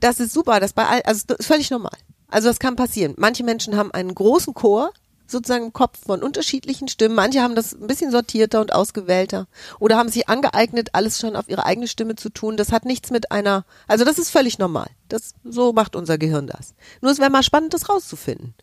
das 0.00 0.20
ist 0.20 0.32
super, 0.32 0.60
das 0.60 0.72
bei 0.72 0.86
all, 0.86 1.02
also 1.02 1.22
das 1.26 1.38
ist 1.38 1.46
völlig 1.46 1.70
normal. 1.70 1.96
Also 2.28 2.48
das 2.48 2.58
kann 2.58 2.76
passieren. 2.76 3.14
Manche 3.18 3.44
Menschen 3.44 3.76
haben 3.76 3.92
einen 3.92 4.14
großen 4.14 4.54
Chor 4.54 4.92
sozusagen 5.26 5.66
im 5.66 5.72
Kopf 5.72 5.98
von 6.04 6.22
unterschiedlichen 6.22 6.88
Stimmen. 6.88 7.14
Manche 7.14 7.42
haben 7.42 7.54
das 7.54 7.72
ein 7.72 7.86
bisschen 7.86 8.10
sortierter 8.10 8.60
und 8.60 8.72
ausgewählter 8.72 9.46
oder 9.78 9.96
haben 9.96 10.08
sich 10.08 10.28
angeeignet, 10.28 10.90
alles 10.92 11.18
schon 11.18 11.36
auf 11.36 11.48
ihre 11.48 11.66
eigene 11.66 11.88
Stimme 11.88 12.16
zu 12.16 12.28
tun. 12.28 12.56
Das 12.56 12.72
hat 12.72 12.84
nichts 12.84 13.10
mit 13.10 13.32
einer, 13.32 13.64
also 13.86 14.04
das 14.04 14.18
ist 14.18 14.30
völlig 14.30 14.58
normal. 14.58 14.88
Das, 15.08 15.34
so 15.44 15.72
macht 15.72 15.96
unser 15.96 16.18
Gehirn 16.18 16.46
das. 16.46 16.74
Nur 17.00 17.12
es 17.12 17.18
wäre 17.18 17.30
mal 17.30 17.42
spannend, 17.42 17.74
das 17.74 17.88
rauszufinden. 17.88 18.54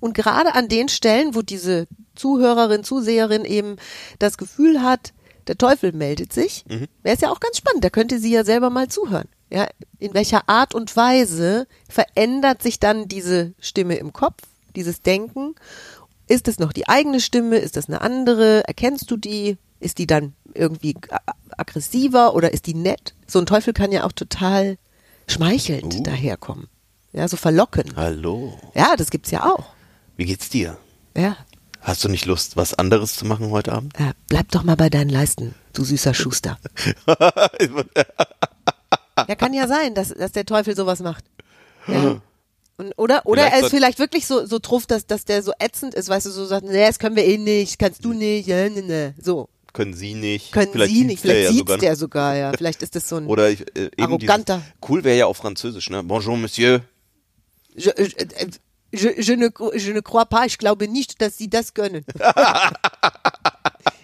Und 0.00 0.14
gerade 0.14 0.54
an 0.54 0.68
den 0.68 0.88
Stellen, 0.88 1.34
wo 1.34 1.42
diese 1.42 1.86
Zuhörerin, 2.14 2.84
Zuseherin 2.84 3.44
eben 3.44 3.76
das 4.18 4.38
Gefühl 4.38 4.82
hat, 4.82 5.12
der 5.46 5.58
Teufel 5.58 5.92
meldet 5.92 6.32
sich, 6.32 6.64
wäre 7.02 7.16
es 7.16 7.20
ja 7.20 7.30
auch 7.30 7.40
ganz 7.40 7.56
spannend. 7.56 7.84
Da 7.84 7.90
könnte 7.90 8.18
sie 8.18 8.30
ja 8.30 8.44
selber 8.44 8.70
mal 8.70 8.88
zuhören. 8.88 9.28
Ja, 9.52 9.66
in 9.98 10.14
welcher 10.14 10.48
Art 10.48 10.74
und 10.74 10.94
Weise 10.96 11.66
verändert 11.88 12.62
sich 12.62 12.78
dann 12.78 13.08
diese 13.08 13.52
Stimme 13.58 13.96
im 13.96 14.12
Kopf, 14.12 14.42
dieses 14.76 15.02
Denken? 15.02 15.56
Ist 16.30 16.46
es 16.46 16.60
noch 16.60 16.72
die 16.72 16.88
eigene 16.88 17.18
Stimme? 17.18 17.56
Ist 17.58 17.76
das 17.76 17.88
eine 17.88 18.02
andere? 18.02 18.62
Erkennst 18.68 19.10
du 19.10 19.16
die? 19.16 19.58
Ist 19.80 19.98
die 19.98 20.06
dann 20.06 20.32
irgendwie 20.54 20.94
aggressiver 21.56 22.34
oder 22.36 22.52
ist 22.52 22.66
die 22.66 22.74
nett? 22.74 23.16
So 23.26 23.40
ein 23.40 23.46
Teufel 23.46 23.72
kann 23.72 23.90
ja 23.90 24.04
auch 24.04 24.12
total 24.12 24.78
schmeichelnd 25.26 26.06
daherkommen. 26.06 26.68
Ja, 27.12 27.26
so 27.26 27.36
verlocken. 27.36 27.96
Hallo. 27.96 28.56
Ja, 28.76 28.94
das 28.96 29.10
gibt's 29.10 29.32
ja 29.32 29.44
auch. 29.44 29.72
Wie 30.16 30.24
geht's 30.24 30.48
dir? 30.48 30.76
Ja. 31.16 31.36
Hast 31.80 32.04
du 32.04 32.08
nicht 32.08 32.26
Lust, 32.26 32.56
was 32.56 32.74
anderes 32.74 33.16
zu 33.16 33.26
machen 33.26 33.50
heute 33.50 33.72
Abend? 33.72 33.94
ja. 33.98 34.12
Bleib 34.28 34.52
doch 34.52 34.62
mal 34.62 34.76
bei 34.76 34.88
deinen 34.88 35.10
Leisten, 35.10 35.56
du 35.72 35.82
süßer 35.82 36.14
Schuster. 36.14 36.58
Ja, 39.28 39.34
kann 39.34 39.52
ja 39.52 39.68
sein, 39.68 39.94
dass, 39.94 40.08
dass 40.08 40.32
der 40.32 40.46
Teufel 40.46 40.74
sowas 40.74 41.00
macht. 41.00 41.24
Ja. 41.86 42.22
Und, 42.80 42.94
oder 42.96 43.26
oder 43.26 43.42
Vielleicht 43.42 43.56
er 43.56 43.66
ist 43.66 43.70
vielleicht 43.70 43.98
wirklich 43.98 44.26
so, 44.26 44.46
so 44.46 44.58
truff, 44.58 44.86
dass, 44.86 45.06
dass 45.06 45.26
der 45.26 45.42
so 45.42 45.52
ätzend 45.58 45.92
ist, 45.94 46.08
weißt 46.08 46.24
du, 46.24 46.30
so 46.30 46.46
sagt, 46.46 46.64
nee, 46.64 46.86
das 46.86 46.98
können 46.98 47.14
wir 47.14 47.26
eh 47.26 47.36
nicht, 47.36 47.78
kannst 47.78 48.02
du 48.02 48.14
nicht, 48.14 48.46
ja, 48.46 48.68
ne, 48.70 48.82
ne. 48.82 49.14
So. 49.20 49.50
Können 49.74 49.92
Sie 49.92 50.14
nicht. 50.14 50.50
Können 50.50 50.72
Vielleicht 50.72 50.94
sie 50.94 51.04
nicht, 51.04 51.22
der 51.22 51.34
vielleicht 51.34 51.58
sogar 51.58 51.76
noch. 51.76 51.80
der 51.80 51.96
sogar, 51.96 52.36
ja. 52.36 52.52
Vielleicht 52.56 52.82
ist 52.82 52.96
das 52.96 53.08
so 53.08 53.16
ein 53.16 53.26
Oder 53.26 53.50
ich, 53.50 53.60
äh, 53.76 53.84
eben 53.84 54.02
Arroganter. 54.02 54.56
Dieses, 54.56 54.88
cool 54.88 55.04
wäre 55.04 55.18
ja 55.18 55.26
auch 55.26 55.36
Französisch, 55.36 55.90
ne? 55.90 56.02
Bonjour, 56.02 56.36
Monsieur. 56.38 56.80
je, 57.76 57.92
je, 57.96 58.14
je, 58.92 59.14
je, 59.22 59.36
ne, 59.36 59.50
je 59.74 59.92
ne 59.92 60.00
crois 60.00 60.24
pas, 60.24 60.46
ich 60.46 60.56
glaube 60.56 60.88
nicht, 60.88 61.20
dass 61.20 61.36
sie 61.36 61.50
das 61.50 61.74
können. 61.74 62.04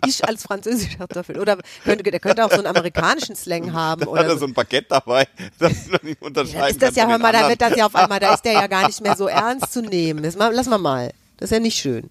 ich 0.09 0.27
als 0.27 0.43
französischer 0.43 1.09
Teufel. 1.09 1.39
Oder 1.39 1.59
könnte, 1.85 2.11
der 2.11 2.21
könnte 2.21 2.45
auch 2.45 2.51
so 2.51 2.59
einen 2.59 2.67
amerikanischen 2.67 3.37
Slang 3.37 3.73
haben. 3.73 4.01
Da 4.01 4.07
hat 4.07 4.13
Oder 4.13 4.25
er 4.25 4.31
so. 4.33 4.39
so 4.39 4.47
ein 4.47 4.55
Paket 4.55 4.91
dabei, 4.91 5.27
das 5.59 5.87
noch 5.89 6.03
nicht 6.03 6.21
Ja, 6.21 6.27
unterscheiden 6.27 6.71
ist 6.71 6.83
das 6.83 6.97
ja, 6.97 7.07
hör 7.07 7.19
mal, 7.19 7.33
da 7.33 7.49
wird 7.49 7.61
das 7.61 7.77
ja 7.77 7.87
auf 7.87 7.95
einmal, 7.95 8.21
da 8.21 8.35
ist 8.35 8.45
der 8.45 8.53
ja 8.53 8.67
gar 8.67 8.87
nicht 8.87 9.01
mehr 9.01 9.17
so 9.17 9.27
ernst 9.29 9.73
zu 9.73 9.83
nehmen. 9.83 10.23
Das, 10.23 10.37
lass 10.37 10.67
mal 10.67 10.79
mal. 10.79 11.13
Das 11.37 11.51
ist 11.51 11.55
ja 11.55 11.61
nicht 11.61 11.79
schön. 11.79 12.11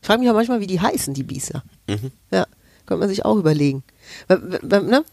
Ich 0.00 0.06
frage 0.06 0.20
mich 0.20 0.30
auch 0.30 0.34
manchmal, 0.34 0.60
wie 0.60 0.66
die 0.66 0.80
heißen, 0.80 1.14
die 1.14 1.22
Biester. 1.22 1.62
Mhm. 1.86 2.10
Ja, 2.30 2.46
könnte 2.86 3.00
man 3.00 3.08
sich 3.08 3.24
auch 3.24 3.36
überlegen. 3.36 3.84
Ne? 4.28 5.04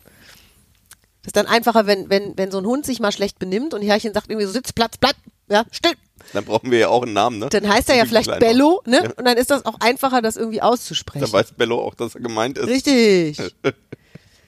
Das 1.21 1.27
ist 1.27 1.35
dann 1.35 1.47
einfacher, 1.47 1.85
wenn, 1.85 2.09
wenn, 2.09 2.37
wenn 2.37 2.49
so 2.49 2.57
ein 2.57 2.65
Hund 2.65 2.85
sich 2.85 2.99
mal 2.99 3.11
schlecht 3.11 3.37
benimmt 3.39 3.73
und 3.73 3.81
Herrchen 3.81 4.13
sagt 4.13 4.29
irgendwie 4.29 4.47
so, 4.47 4.53
sitz, 4.53 4.71
Platz, 4.73 4.97
Platz, 4.97 5.17
ja, 5.49 5.65
still. 5.71 5.93
Dann 6.33 6.45
brauchen 6.45 6.69
wir 6.69 6.79
ja 6.79 6.89
auch 6.89 7.03
einen 7.03 7.13
Namen, 7.13 7.39
ne? 7.39 7.47
Dann 7.49 7.67
heißt 7.67 7.89
er 7.89 7.95
ja 7.95 8.05
vielleicht 8.05 8.39
Bello, 8.39 8.81
ne? 8.85 9.01
Ja. 9.03 9.11
Und 9.17 9.25
dann 9.25 9.37
ist 9.37 9.49
das 9.49 9.65
auch 9.65 9.79
einfacher, 9.79 10.21
das 10.21 10.35
irgendwie 10.35 10.61
auszusprechen. 10.61 11.21
Dann 11.21 11.31
weiß 11.31 11.53
Bello 11.53 11.79
auch, 11.79 11.95
dass 11.95 12.15
er 12.15 12.21
gemeint 12.21 12.57
ist. 12.57 12.67
Richtig. 12.67 13.39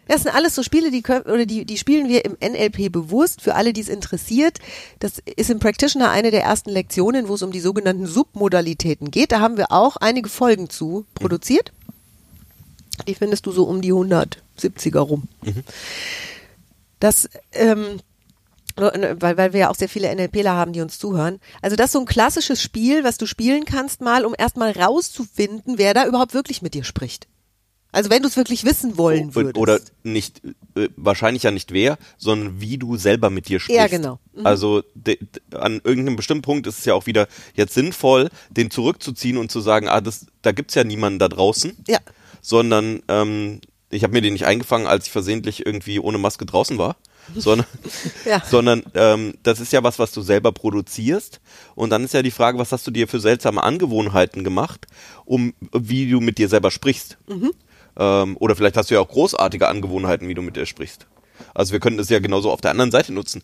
Das 0.07 0.23
sind 0.23 0.35
alles 0.35 0.55
so 0.55 0.63
Spiele, 0.63 0.91
die 0.91 1.03
können, 1.03 1.23
oder 1.25 1.45
die, 1.45 1.63
die 1.63 1.77
spielen 1.77 2.09
wir 2.09 2.25
im 2.25 2.35
NLP 2.43 2.91
bewusst 2.91 3.41
für 3.41 3.55
alle, 3.55 3.71
die 3.71 3.79
es 3.79 3.87
interessiert. 3.87 4.57
Das 4.99 5.19
ist 5.19 5.49
im 5.49 5.59
Practitioner 5.59 6.09
eine 6.09 6.31
der 6.31 6.43
ersten 6.43 6.69
Lektionen, 6.69 7.29
wo 7.29 7.35
es 7.35 7.43
um 7.43 7.53
die 7.53 7.61
sogenannten 7.61 8.07
Submodalitäten 8.07 9.09
geht. 9.09 9.31
Da 9.31 9.39
haben 9.39 9.55
wir 9.55 9.71
auch 9.71 9.95
einige 9.95 10.27
Folgen 10.27 10.69
zu 10.69 11.05
produziert. 11.13 11.71
Die 13.07 13.15
findest 13.15 13.45
du 13.45 13.53
so 13.53 13.63
um 13.63 13.81
die 13.81 13.93
170er 13.93 14.99
rum. 14.99 15.29
Das, 16.99 17.29
ähm, 17.53 18.01
weil, 18.75 19.37
weil 19.37 19.53
wir 19.53 19.59
ja 19.61 19.69
auch 19.69 19.75
sehr 19.75 19.89
viele 19.89 20.13
NLPler 20.13 20.53
haben, 20.55 20.73
die 20.73 20.81
uns 20.81 20.99
zuhören. 20.99 21.39
Also 21.61 21.75
das 21.75 21.87
ist 21.87 21.93
so 21.93 21.99
ein 21.99 22.05
klassisches 22.05 22.61
Spiel, 22.61 23.03
was 23.03 23.17
du 23.17 23.25
spielen 23.25 23.65
kannst 23.65 24.01
mal, 24.01 24.25
um 24.25 24.33
erstmal 24.37 24.71
rauszufinden, 24.71 25.77
wer 25.77 25.93
da 25.93 26.05
überhaupt 26.05 26.33
wirklich 26.33 26.61
mit 26.61 26.73
dir 26.73 26.83
spricht. 26.83 27.27
Also 27.91 28.09
wenn 28.09 28.21
du 28.21 28.29
es 28.29 28.37
wirklich 28.37 28.63
wissen 28.63 28.97
wollen 28.97 29.35
würdest. 29.35 29.57
Oder 29.57 29.79
nicht, 30.03 30.41
äh, 30.75 30.87
wahrscheinlich 30.95 31.43
ja 31.43 31.51
nicht 31.51 31.73
wer, 31.73 31.97
sondern 32.17 32.61
wie 32.61 32.77
du 32.77 32.95
selber 32.95 33.29
mit 33.29 33.49
dir 33.49 33.59
sprichst. 33.59 33.77
Ja, 33.77 33.87
genau. 33.87 34.19
Mhm. 34.33 34.45
Also 34.45 34.83
de, 34.95 35.17
de, 35.17 35.59
an 35.59 35.81
irgendeinem 35.83 36.15
bestimmten 36.15 36.41
Punkt 36.41 36.67
ist 36.67 36.79
es 36.79 36.85
ja 36.85 36.93
auch 36.93 37.05
wieder 37.05 37.27
jetzt 37.53 37.73
sinnvoll, 37.73 38.29
den 38.49 38.71
zurückzuziehen 38.71 39.37
und 39.37 39.51
zu 39.51 39.59
sagen, 39.59 39.89
ah, 39.89 39.99
das, 39.99 40.27
da 40.41 40.53
gibt's 40.53 40.75
ja 40.75 40.85
niemanden 40.85 41.19
da 41.19 41.27
draußen. 41.27 41.77
Ja. 41.87 41.99
Sondern 42.41 43.03
ähm, 43.09 43.59
ich 43.89 44.03
habe 44.03 44.13
mir 44.13 44.21
den 44.21 44.33
nicht 44.33 44.45
eingefangen, 44.45 44.87
als 44.87 45.07
ich 45.07 45.11
versehentlich 45.11 45.65
irgendwie 45.65 45.99
ohne 45.99 46.17
Maske 46.17 46.45
draußen 46.45 46.77
war. 46.77 46.95
sondern, 47.35 47.67
Ja. 48.25 48.41
sondern 48.45 48.83
ähm, 48.93 49.33
das 49.43 49.59
ist 49.59 49.71
ja 49.73 49.83
was, 49.83 49.99
was 49.99 50.11
du 50.11 50.21
selber 50.21 50.51
produzierst. 50.51 51.39
Und 51.75 51.89
dann 51.89 52.03
ist 52.03 52.13
ja 52.13 52.21
die 52.21 52.31
Frage, 52.31 52.57
was 52.57 52.71
hast 52.71 52.85
du 52.87 52.91
dir 52.91 53.07
für 53.07 53.19
seltsame 53.19 53.63
Angewohnheiten 53.63 54.43
gemacht, 54.43 54.87
um 55.25 55.53
wie 55.73 56.09
du 56.09 56.19
mit 56.19 56.37
dir 56.37 56.49
selber 56.49 56.71
sprichst. 56.71 57.17
Ähm, 57.97 58.37
oder 58.39 58.55
vielleicht 58.55 58.77
hast 58.77 58.89
du 58.89 58.95
ja 58.95 59.01
auch 59.01 59.07
großartige 59.09 59.67
Angewohnheiten, 59.67 60.27
wie 60.27 60.33
du 60.33 60.41
mit 60.41 60.55
dir 60.55 60.65
sprichst. 60.65 61.07
Also 61.53 61.73
wir 61.73 61.79
könnten 61.79 61.97
das 61.97 62.09
ja 62.09 62.19
genauso 62.19 62.51
auf 62.51 62.61
der 62.61 62.71
anderen 62.71 62.91
Seite 62.91 63.13
nutzen. 63.13 63.41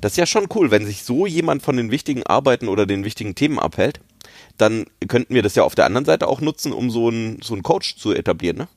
Das 0.00 0.12
ist 0.12 0.16
ja 0.16 0.26
schon 0.26 0.48
cool, 0.54 0.70
wenn 0.70 0.86
sich 0.86 1.04
so 1.04 1.26
jemand 1.26 1.62
von 1.62 1.76
den 1.76 1.90
wichtigen 1.90 2.22
Arbeiten 2.22 2.68
oder 2.68 2.86
den 2.86 3.04
wichtigen 3.04 3.34
Themen 3.34 3.58
abhält, 3.58 4.00
dann 4.56 4.86
könnten 5.08 5.34
wir 5.34 5.42
das 5.42 5.54
ja 5.54 5.62
auf 5.62 5.74
der 5.74 5.84
anderen 5.84 6.04
Seite 6.06 6.26
auch 6.26 6.40
nutzen, 6.40 6.72
um 6.72 6.90
so 6.90 7.08
einen 7.08 7.42
so 7.42 7.54
einen 7.54 7.62
Coach 7.62 7.96
zu 7.96 8.12
etablieren, 8.12 8.56
ne? 8.56 8.68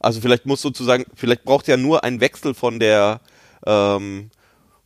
Also 0.00 0.20
vielleicht 0.20 0.46
muss 0.46 0.62
sozusagen, 0.62 1.04
vielleicht 1.14 1.44
braucht 1.44 1.68
ja 1.68 1.76
nur 1.76 2.04
ein 2.04 2.20
Wechsel 2.20 2.54
von 2.54 2.78
der 2.78 3.20
ähm, 3.66 4.30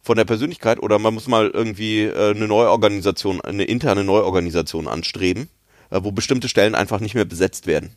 von 0.03 0.17
der 0.17 0.25
Persönlichkeit 0.25 0.81
oder 0.81 0.99
man 0.99 1.15
muss 1.15 1.29
mal 1.29 1.49
irgendwie 1.49 2.03
äh, 2.03 2.31
eine 2.35 2.49
Neuorganisation, 2.49 3.41
eine 3.41 3.65
interne 3.65 4.03
Neuorganisation 4.05 4.89
anstreben, 4.89 5.49
äh, 5.91 6.01
wo 6.03 6.11
bestimmte 6.11 6.49
Stellen 6.49 6.75
einfach 6.75 6.99
nicht 7.01 7.15
mehr 7.15 7.25
besetzt 7.25 7.67
werden. 7.67 7.97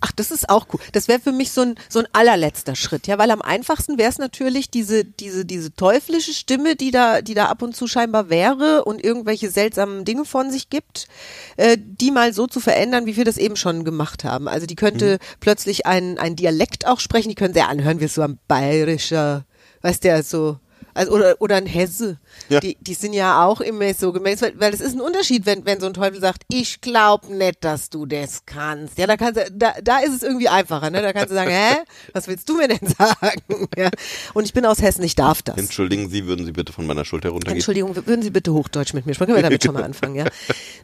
Ach, 0.00 0.12
das 0.12 0.30
ist 0.30 0.48
auch 0.48 0.66
cool. 0.72 0.80
Das 0.92 1.08
wäre 1.08 1.20
für 1.20 1.32
mich 1.32 1.52
so 1.52 1.62
ein, 1.62 1.74
so 1.88 2.00
ein 2.00 2.08
allerletzter 2.12 2.74
Schritt, 2.74 3.06
ja, 3.06 3.18
weil 3.18 3.30
am 3.30 3.42
einfachsten 3.42 3.98
wäre 3.98 4.10
es 4.10 4.18
natürlich 4.18 4.70
diese, 4.70 5.04
diese, 5.04 5.44
diese 5.44 5.72
teuflische 5.72 6.32
Stimme, 6.32 6.76
die 6.76 6.90
da, 6.90 7.22
die 7.22 7.34
da 7.34 7.46
ab 7.46 7.62
und 7.62 7.76
zu 7.76 7.86
scheinbar 7.86 8.30
wäre 8.30 8.84
und 8.84 9.04
irgendwelche 9.04 9.50
seltsamen 9.50 10.04
Dinge 10.04 10.24
von 10.24 10.50
sich 10.50 10.70
gibt, 10.70 11.08
äh, 11.56 11.76
die 11.78 12.10
mal 12.10 12.32
so 12.32 12.46
zu 12.46 12.60
verändern, 12.60 13.06
wie 13.06 13.16
wir 13.16 13.24
das 13.24 13.38
eben 13.38 13.56
schon 13.56 13.84
gemacht 13.84 14.24
haben. 14.24 14.48
Also 14.48 14.66
die 14.66 14.76
könnte 14.76 15.18
plötzlich 15.40 15.86
ein, 15.86 16.18
ein 16.18 16.36
Dialekt 16.36 16.86
auch 16.86 17.00
sprechen, 17.00 17.28
die 17.28 17.34
können 17.34 17.54
sehr 17.54 17.68
anhören, 17.68 18.00
wie 18.00 18.08
so 18.08 18.22
ein 18.22 18.38
bayerischer, 18.48 19.44
weißt 19.82 20.04
du, 20.04 20.22
so, 20.22 20.58
also, 20.96 21.12
oder, 21.12 21.36
oder 21.40 21.56
ein 21.56 21.66
Hesse. 21.66 22.18
Ja. 22.48 22.60
Die, 22.60 22.76
die 22.80 22.94
sind 22.94 23.12
ja 23.12 23.44
auch 23.44 23.60
immer 23.60 23.92
so 23.94 24.12
gemäß, 24.12 24.40
weil, 24.42 24.58
weil 24.58 24.72
es 24.72 24.80
ist 24.80 24.94
ein 24.94 25.00
Unterschied, 25.00 25.46
wenn, 25.46 25.64
wenn 25.66 25.78
so 25.78 25.86
ein 25.86 25.94
Teufel 25.94 26.20
sagt, 26.20 26.44
ich 26.48 26.80
glaub 26.80 27.28
nicht, 27.28 27.62
dass 27.64 27.90
du 27.90 28.06
das 28.06 28.46
kannst. 28.46 28.98
Ja, 28.98 29.06
da 29.06 29.16
kannst 29.16 29.40
du, 29.40 29.50
da, 29.52 29.74
da 29.82 29.98
ist 29.98 30.14
es 30.14 30.22
irgendwie 30.22 30.48
einfacher, 30.48 30.90
ne? 30.90 31.02
Da 31.02 31.12
kannst 31.12 31.30
du 31.30 31.34
sagen, 31.34 31.50
hä? 31.50 31.76
Was 32.12 32.28
willst 32.28 32.48
du 32.48 32.56
mir 32.56 32.68
denn 32.68 32.86
sagen? 32.98 33.68
Ja. 33.76 33.90
Und 34.34 34.44
ich 34.44 34.52
bin 34.52 34.64
aus 34.64 34.80
Hessen, 34.80 35.04
ich 35.04 35.14
darf 35.14 35.42
das. 35.42 35.56
Entschuldigen 35.56 36.08
Sie, 36.08 36.26
würden 36.26 36.46
Sie 36.46 36.52
bitte 36.52 36.72
von 36.72 36.86
meiner 36.86 37.04
Schulter 37.04 37.30
runtergehen? 37.30 37.56
Entschuldigung, 37.56 37.94
würden 37.94 38.22
Sie 38.22 38.30
bitte 38.30 38.52
Hochdeutsch 38.52 38.94
mit 38.94 39.06
mir 39.06 39.14
sprechen? 39.14 39.32
Können 39.34 39.38
wir 39.38 39.42
damit 39.42 39.62
schon 39.62 39.74
mal 39.74 39.84
anfangen, 39.84 40.14
ja? 40.14 40.24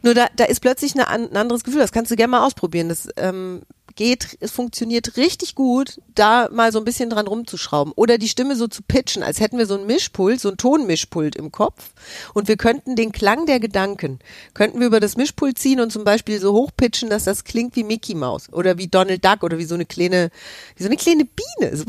Nur 0.03 0.13
da, 0.13 0.27
da 0.35 0.45
ist 0.45 0.59
plötzlich 0.59 0.93
eine, 0.93 1.07
ein 1.07 1.35
anderes 1.35 1.63
Gefühl. 1.63 1.81
Das 1.81 1.91
kannst 1.91 2.11
du 2.11 2.15
gerne 2.15 2.31
mal 2.31 2.45
ausprobieren. 2.45 2.89
Das 2.89 3.07
ähm, 3.17 3.63
geht, 3.95 4.37
es 4.39 4.51
funktioniert 4.51 5.17
richtig 5.17 5.55
gut, 5.55 5.99
da 6.15 6.49
mal 6.51 6.71
so 6.71 6.79
ein 6.79 6.85
bisschen 6.85 7.09
dran 7.09 7.27
rumzuschrauben. 7.27 7.93
Oder 7.95 8.17
die 8.17 8.27
Stimme 8.27 8.55
so 8.55 8.67
zu 8.67 8.81
pitchen, 8.81 9.23
als 9.23 9.39
hätten 9.39 9.57
wir 9.57 9.65
so 9.65 9.75
ein 9.75 9.85
Mischpult, 9.85 10.39
so 10.39 10.49
ein 10.49 10.57
Tonmischpult 10.57 11.35
im 11.35 11.51
Kopf. 11.51 11.91
Und 12.33 12.47
wir 12.47 12.57
könnten 12.57 12.95
den 12.95 13.11
Klang 13.11 13.45
der 13.45 13.59
Gedanken, 13.59 14.19
könnten 14.53 14.79
wir 14.79 14.87
über 14.87 14.99
das 14.99 15.17
Mischpult 15.17 15.57
ziehen 15.57 15.79
und 15.79 15.91
zum 15.91 16.03
Beispiel 16.03 16.39
so 16.39 16.53
hochpitchen, 16.53 17.09
dass 17.09 17.23
das 17.23 17.43
klingt 17.43 17.75
wie 17.75 17.83
Mickey 17.83 18.15
Mouse 18.15 18.51
oder 18.51 18.77
wie 18.77 18.87
Donald 18.87 19.23
Duck 19.23 19.43
oder 19.43 19.57
wie 19.57 19.65
so 19.65 19.75
eine 19.75 19.85
kleine, 19.85 20.29
wie 20.75 20.83
so 20.83 20.89
eine 20.89 20.97
kleine 20.97 21.25
Biene. 21.25 21.75
So 21.75 21.85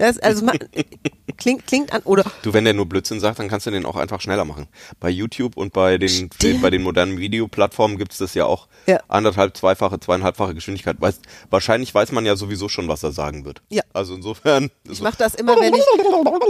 das, 0.00 0.18
also 0.18 0.46
klingt, 1.36 1.66
klingt 1.66 1.92
an, 1.92 2.02
oder 2.04 2.24
Du, 2.42 2.52
wenn 2.52 2.64
der 2.64 2.74
nur 2.74 2.86
Blödsinn 2.86 3.20
sagt, 3.20 3.38
dann 3.38 3.48
kannst 3.48 3.66
du 3.66 3.70
den 3.70 3.84
auch 3.84 3.96
einfach 3.96 4.20
schneller 4.20 4.44
machen. 4.44 4.66
Bei 4.98 5.10
YouTube 5.10 5.56
und 5.56 5.72
bei 5.72 5.98
den, 5.98 6.30
den 6.42 6.60
bei 6.60 6.70
den 6.70 6.82
modernen 6.82 7.18
Videoplattformen 7.18 7.98
gibt's 7.98 8.18
das 8.18 8.34
ja 8.34 8.46
auch 8.46 8.68
Ja. 8.86 9.00
anderthalb, 9.08 9.56
zweifache, 9.56 10.00
zweieinhalbfache 10.00 10.54
Geschwindigkeit. 10.54 11.00
Weiß, 11.00 11.20
wahrscheinlich 11.50 11.94
weiß 11.94 12.12
man 12.12 12.24
ja 12.26 12.36
sowieso 12.36 12.68
schon, 12.68 12.88
was 12.88 13.02
er 13.02 13.12
sagen 13.12 13.44
wird. 13.44 13.62
Ja. 13.68 13.82
Also 13.92 14.14
insofern. 14.14 14.70
Ich 14.88 15.02
mache 15.02 15.18
das 15.18 15.34
immer, 15.34 15.56
wenn 15.60 15.74
ich 15.74 15.84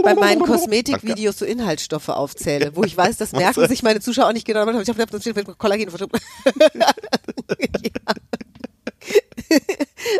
bei 0.03 0.15
meinen 0.15 0.41
Kosmetikvideos 0.41 1.39
so 1.39 1.45
Inhaltsstoffe 1.45 2.09
aufzähle, 2.09 2.71
wo 2.75 2.83
ich 2.83 2.95
weiß, 2.95 3.17
das 3.17 3.31
merken 3.33 3.67
sich 3.67 3.83
meine 3.83 3.99
Zuschauer 3.99 4.29
auch 4.29 4.33
nicht 4.33 4.47
genau. 4.47 4.67
Ich 4.79 4.87
habe 4.89 5.05
das 5.05 5.57
Kollagen 5.57 5.89
ja. 6.81 8.13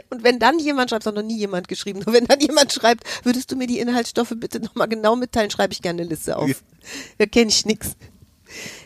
Und 0.09 0.23
wenn 0.23 0.39
dann 0.39 0.59
jemand 0.59 0.89
schreibt, 0.89 1.05
das 1.05 1.07
hat 1.07 1.15
noch 1.15 1.23
nie 1.23 1.37
jemand 1.37 1.67
geschrieben, 1.67 2.01
nur 2.05 2.13
wenn 2.13 2.25
dann 2.25 2.39
jemand 2.39 2.71
schreibt, 2.73 3.03
würdest 3.23 3.51
du 3.51 3.55
mir 3.55 3.67
die 3.67 3.79
Inhaltsstoffe 3.79 4.33
bitte 4.35 4.59
nochmal 4.59 4.87
genau 4.87 5.15
mitteilen, 5.15 5.51
schreibe 5.51 5.73
ich 5.73 5.81
gerne 5.81 6.01
eine 6.01 6.09
Liste 6.09 6.37
auf. 6.37 6.63
Da 7.17 7.25
kenne 7.25 7.49
ich 7.49 7.65
nix. 7.65 7.95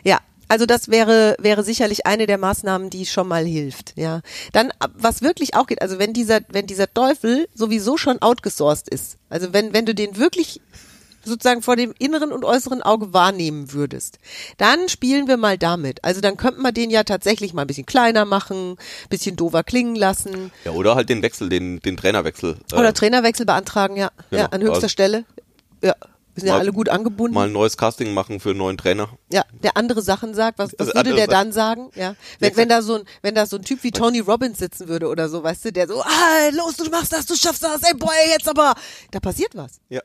Ja, 0.04 0.20
also 0.48 0.64
das 0.64 0.88
wäre, 0.88 1.36
wäre 1.40 1.64
sicherlich 1.64 2.06
eine 2.06 2.26
der 2.26 2.38
Maßnahmen, 2.38 2.90
die 2.90 3.06
schon 3.06 3.26
mal 3.26 3.44
hilft, 3.44 3.94
ja. 3.96 4.20
Dann, 4.52 4.72
was 4.94 5.22
wirklich 5.22 5.54
auch 5.54 5.66
geht, 5.66 5.82
also 5.82 5.98
wenn 5.98 6.12
dieser, 6.12 6.40
wenn 6.50 6.66
dieser 6.66 6.92
Teufel 6.92 7.48
sowieso 7.54 7.96
schon 7.96 8.22
outgesourced 8.22 8.88
ist, 8.88 9.16
also 9.28 9.52
wenn, 9.52 9.72
wenn 9.72 9.86
du 9.86 9.94
den 9.94 10.16
wirklich 10.16 10.60
sozusagen 11.26 11.62
vor 11.62 11.76
dem 11.76 11.92
inneren 11.98 12.32
und 12.32 12.44
äußeren 12.44 12.82
Auge 12.82 13.12
wahrnehmen 13.12 13.72
würdest, 13.72 14.18
dann 14.56 14.88
spielen 14.88 15.28
wir 15.28 15.36
mal 15.36 15.58
damit. 15.58 16.02
Also 16.04 16.20
dann 16.20 16.36
könnte 16.36 16.60
man 16.60 16.72
den 16.72 16.90
ja 16.90 17.04
tatsächlich 17.04 17.52
mal 17.52 17.62
ein 17.62 17.66
bisschen 17.66 17.86
kleiner 17.86 18.24
machen, 18.24 18.76
bisschen 19.10 19.36
doofer 19.36 19.62
klingen 19.64 19.96
lassen 19.96 20.50
Ja, 20.64 20.72
oder 20.72 20.94
halt 20.94 21.08
den 21.08 21.22
Wechsel, 21.22 21.48
den, 21.48 21.80
den 21.80 21.96
Trainerwechsel. 21.96 22.56
äh, 22.72 22.76
oder 22.76 22.94
Trainerwechsel 22.94 23.44
beantragen, 23.46 23.96
ja, 23.96 24.10
Genau, 24.30 24.42
ja 24.42 24.48
an 24.50 24.60
höchster 24.62 24.74
also- 24.76 24.88
Stelle. 24.88 25.24
Ja, 25.82 25.94
wir 26.34 26.40
sind 26.40 26.48
ja 26.48 26.54
Mal- 26.54 26.60
alle 26.60 26.72
gut 26.72 26.90
angebunden. 26.90 27.34
mal 27.34 27.46
ein 27.48 27.52
neues 27.52 27.78
Casting 27.78 28.12
machen 28.12 28.40
für 28.40 28.50
einen 28.50 28.58
neuen 28.58 28.76
Trainer. 28.76 29.08
Ja, 29.32 29.42
der 29.62 29.76
andere 29.78 30.02
Sachen 30.02 30.34
sagt, 30.34 30.58
was, 30.58 30.74
was 30.78 30.94
würde 30.94 31.14
der 31.14 31.26
dann 31.28 31.50
sagen? 31.50 31.90
Ja, 31.94 32.14
wenn, 32.40 32.54
wenn 32.58 32.68
da 32.68 32.82
so 32.82 32.96
ein, 32.96 33.02
wenn 33.22 33.34
da 33.34 33.46
so 33.46 33.56
ein 33.56 33.62
Typ 33.62 33.82
wie 33.84 33.90
Tony 33.90 34.20
Robbins 34.20 34.58
sitzen 34.58 34.86
würde 34.88 35.08
oder 35.08 35.30
so, 35.30 35.42
weißt 35.42 35.64
du, 35.64 35.72
der 35.72 35.88
so, 35.88 36.02
ah, 36.02 36.48
los, 36.52 36.76
du 36.76 36.90
machst 36.90 37.12
das, 37.14 37.24
du 37.24 37.34
schaffst 37.36 37.62
das, 37.62 37.82
ey, 37.84 37.94
boy, 37.94 38.10
jetzt 38.28 38.48
aber, 38.48 38.74
da 39.12 39.20
passiert 39.20 39.56
was. 39.56 39.80
Ja. 39.88 40.02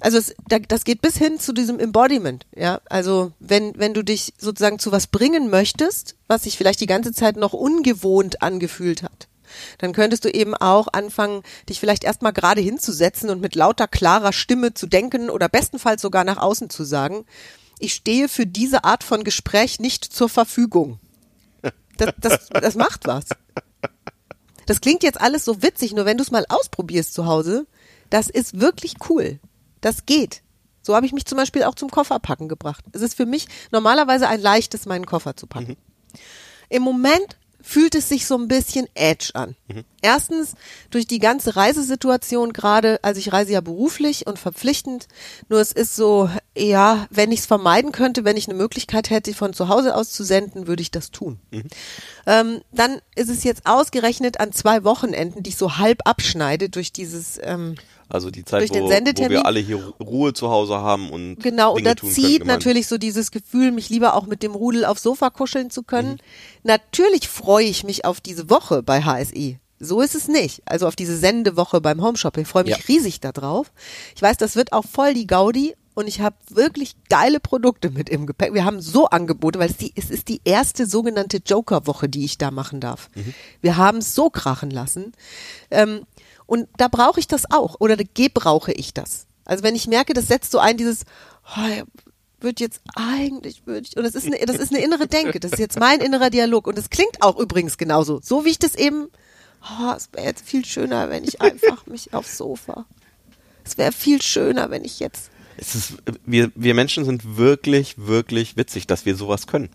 Also 0.00 0.18
es, 0.18 0.34
da, 0.48 0.58
das 0.58 0.84
geht 0.84 1.00
bis 1.00 1.16
hin 1.16 1.40
zu 1.40 1.52
diesem 1.52 1.78
Embodiment, 1.80 2.46
ja. 2.54 2.80
Also 2.86 3.32
wenn, 3.40 3.78
wenn 3.78 3.94
du 3.94 4.02
dich 4.02 4.34
sozusagen 4.38 4.78
zu 4.78 4.92
was 4.92 5.06
bringen 5.06 5.48
möchtest, 5.48 6.16
was 6.28 6.42
sich 6.42 6.58
vielleicht 6.58 6.80
die 6.80 6.86
ganze 6.86 7.12
Zeit 7.12 7.36
noch 7.36 7.54
ungewohnt 7.54 8.42
angefühlt 8.42 9.02
hat, 9.02 9.28
dann 9.78 9.92
könntest 9.92 10.24
du 10.24 10.28
eben 10.28 10.54
auch 10.54 10.88
anfangen, 10.92 11.42
dich 11.68 11.80
vielleicht 11.80 12.04
erstmal 12.04 12.32
gerade 12.32 12.60
hinzusetzen 12.60 13.30
und 13.30 13.40
mit 13.40 13.54
lauter 13.54 13.88
klarer 13.88 14.32
Stimme 14.32 14.74
zu 14.74 14.86
denken 14.86 15.30
oder 15.30 15.48
bestenfalls 15.48 16.02
sogar 16.02 16.24
nach 16.24 16.38
außen 16.38 16.68
zu 16.68 16.84
sagen, 16.84 17.24
ich 17.78 17.94
stehe 17.94 18.28
für 18.28 18.46
diese 18.46 18.84
Art 18.84 19.04
von 19.04 19.24
Gespräch 19.24 19.80
nicht 19.80 20.04
zur 20.04 20.28
Verfügung. 20.28 20.98
Das, 21.98 22.12
das, 22.18 22.48
das 22.48 22.74
macht 22.74 23.06
was. 23.06 23.24
Das 24.66 24.80
klingt 24.80 25.02
jetzt 25.02 25.20
alles 25.20 25.44
so 25.44 25.62
witzig, 25.62 25.94
nur 25.94 26.04
wenn 26.04 26.18
du 26.18 26.22
es 26.22 26.30
mal 26.30 26.44
ausprobierst 26.48 27.14
zu 27.14 27.26
Hause, 27.26 27.66
das 28.10 28.28
ist 28.28 28.60
wirklich 28.60 28.96
cool. 29.08 29.38
Das 29.86 30.04
geht. 30.04 30.42
So 30.82 30.96
habe 30.96 31.06
ich 31.06 31.12
mich 31.12 31.26
zum 31.26 31.38
Beispiel 31.38 31.62
auch 31.62 31.76
zum 31.76 31.90
Kofferpacken 31.90 32.48
gebracht. 32.48 32.84
Es 32.90 33.02
ist 33.02 33.14
für 33.14 33.24
mich 33.24 33.46
normalerweise 33.70 34.26
ein 34.26 34.40
leichtes, 34.40 34.84
meinen 34.84 35.06
Koffer 35.06 35.36
zu 35.36 35.46
packen. 35.46 35.76
Im 36.68 36.82
Moment 36.82 37.38
fühlt 37.62 37.94
es 37.94 38.08
sich 38.08 38.26
so 38.26 38.36
ein 38.36 38.48
bisschen 38.48 38.88
edge 38.94 39.30
an. 39.34 39.54
Erstens 40.02 40.54
durch 40.90 41.06
die 41.06 41.20
ganze 41.20 41.54
Reisesituation 41.54 42.52
gerade, 42.52 42.98
also 43.02 43.20
ich 43.20 43.32
reise 43.32 43.52
ja 43.52 43.60
beruflich 43.60 44.26
und 44.26 44.40
verpflichtend, 44.40 45.06
nur 45.48 45.60
es 45.60 45.70
ist 45.70 45.94
so, 45.94 46.30
ja, 46.56 47.06
wenn 47.10 47.30
ich 47.30 47.40
es 47.40 47.46
vermeiden 47.46 47.92
könnte, 47.92 48.24
wenn 48.24 48.36
ich 48.36 48.48
eine 48.48 48.58
Möglichkeit 48.58 49.10
hätte, 49.10 49.34
von 49.34 49.52
zu 49.52 49.68
Hause 49.68 49.94
aus 49.94 50.10
zu 50.10 50.24
senden, 50.24 50.66
würde 50.66 50.82
ich 50.82 50.90
das 50.90 51.12
tun. 51.12 51.38
Ähm, 52.26 52.60
dann 52.72 53.00
ist 53.14 53.30
es 53.30 53.44
jetzt 53.44 53.66
ausgerechnet 53.66 54.40
an 54.40 54.52
zwei 54.52 54.82
Wochenenden, 54.82 55.44
die 55.44 55.50
ich 55.50 55.56
so 55.56 55.76
halb 55.76 56.00
abschneide 56.06 56.68
durch 56.70 56.92
dieses 56.92 57.38
ähm, 57.42 57.76
Also 58.08 58.30
die 58.30 58.44
Zeit, 58.44 58.70
wo, 58.70 58.74
wo 58.84 58.88
wir 59.30 59.46
alle 59.46 59.58
hier 59.60 59.78
Ru- 59.78 60.02
Ruhe 60.02 60.32
zu 60.32 60.48
Hause 60.48 60.76
haben 60.76 61.10
und 61.10 61.40
Genau, 61.42 61.70
und 61.72 61.78
Dinge 61.78 61.88
da 61.90 61.94
tun 61.96 62.10
zieht 62.10 62.38
können, 62.38 62.46
natürlich 62.48 62.86
so 62.86 62.98
dieses 62.98 63.30
Gefühl, 63.32 63.72
mich 63.72 63.88
lieber 63.90 64.14
auch 64.14 64.26
mit 64.26 64.42
dem 64.44 64.54
Rudel 64.54 64.84
aufs 64.84 65.02
Sofa 65.02 65.30
kuscheln 65.30 65.70
zu 65.70 65.82
können. 65.82 66.12
Mhm. 66.12 66.18
Natürlich 66.64 67.28
freue 67.28 67.64
ich 67.66 67.84
mich 67.84 68.04
auf 68.04 68.20
diese 68.20 68.48
Woche 68.50 68.82
bei 68.82 69.02
HSI. 69.02 69.58
So 69.78 70.00
ist 70.00 70.14
es 70.14 70.28
nicht. 70.28 70.62
Also 70.66 70.86
auf 70.86 70.96
diese 70.96 71.16
Sendewoche 71.16 71.80
beim 71.80 72.00
Homeshopping. 72.02 72.42
Ich 72.42 72.48
freue 72.48 72.64
mich 72.64 72.76
Ja. 72.78 72.82
riesig 72.88 73.20
darauf. 73.20 73.72
Ich 74.14 74.22
weiß, 74.22 74.36
das 74.38 74.56
wird 74.56 74.72
auch 74.72 74.84
voll 74.90 75.12
die 75.12 75.26
Gaudi 75.26 75.74
und 75.94 76.06
ich 76.08 76.20
habe 76.20 76.36
wirklich 76.50 76.94
geile 77.10 77.40
Produkte 77.40 77.90
mit 77.90 78.08
im 78.08 78.26
Gepäck. 78.26 78.54
Wir 78.54 78.64
haben 78.64 78.80
so 78.80 79.06
Angebote, 79.06 79.58
weil 79.58 79.70
es, 79.70 79.76
die, 79.76 79.92
es 79.96 80.10
ist 80.10 80.28
die 80.28 80.40
erste 80.44 80.86
sogenannte 80.86 81.38
Joker-Woche, 81.44 82.08
die 82.08 82.24
ich 82.24 82.38
da 82.38 82.50
machen 82.50 82.80
darf. 82.80 83.10
Mhm. 83.14 83.34
Wir 83.62 83.76
haben 83.76 83.98
es 83.98 84.14
so 84.14 84.30
krachen 84.30 84.70
lassen. 84.70 85.12
Ähm, 85.70 86.02
und 86.46 86.68
da 86.76 86.88
brauche 86.88 87.20
ich 87.20 87.26
das 87.26 87.50
auch 87.50 87.76
oder 87.80 87.96
gebrauche 87.96 88.72
ich 88.72 88.94
das. 88.94 89.26
Also 89.44 89.62
wenn 89.62 89.74
ich 89.74 89.86
merke, 89.86 90.14
das 90.14 90.26
setzt 90.28 90.50
so 90.50 90.58
ein, 90.58 90.76
dieses, 90.76 91.04
oh, 91.56 91.82
wird 92.40 92.60
jetzt 92.60 92.80
eigentlich, 92.94 93.66
würde 93.66 93.86
ich, 93.88 93.96
und 93.96 94.04
das 94.04 94.14
ist, 94.14 94.26
eine, 94.26 94.38
das 94.44 94.56
ist 94.56 94.72
eine 94.72 94.84
innere 94.84 95.06
Denke, 95.06 95.40
das 95.40 95.52
ist 95.52 95.58
jetzt 95.58 95.78
mein 95.78 96.00
innerer 96.00 96.30
Dialog 96.30 96.66
und 96.66 96.78
es 96.78 96.90
klingt 96.90 97.22
auch 97.22 97.38
übrigens 97.38 97.78
genauso, 97.78 98.20
so 98.22 98.44
wie 98.44 98.50
ich 98.50 98.58
das 98.58 98.74
eben 98.74 99.08
oh, 99.62 99.92
es 99.96 100.08
wäre 100.12 100.26
jetzt 100.26 100.46
viel 100.46 100.64
schöner, 100.64 101.10
wenn 101.10 101.24
ich 101.24 101.40
einfach 101.40 101.86
mich 101.86 102.12
aufs 102.14 102.36
Sofa. 102.36 102.86
Es 103.64 103.78
wäre 103.78 103.92
viel 103.92 104.22
schöner, 104.22 104.70
wenn 104.70 104.84
ich 104.84 105.00
jetzt. 105.00 105.30
Es 105.56 105.74
ist, 105.74 105.94
wir, 106.24 106.52
wir 106.54 106.74
Menschen 106.74 107.04
sind 107.04 107.36
wirklich, 107.36 107.96
wirklich 107.98 108.56
witzig, 108.56 108.86
dass 108.86 109.06
wir 109.06 109.16
sowas 109.16 109.46
können. 109.46 109.70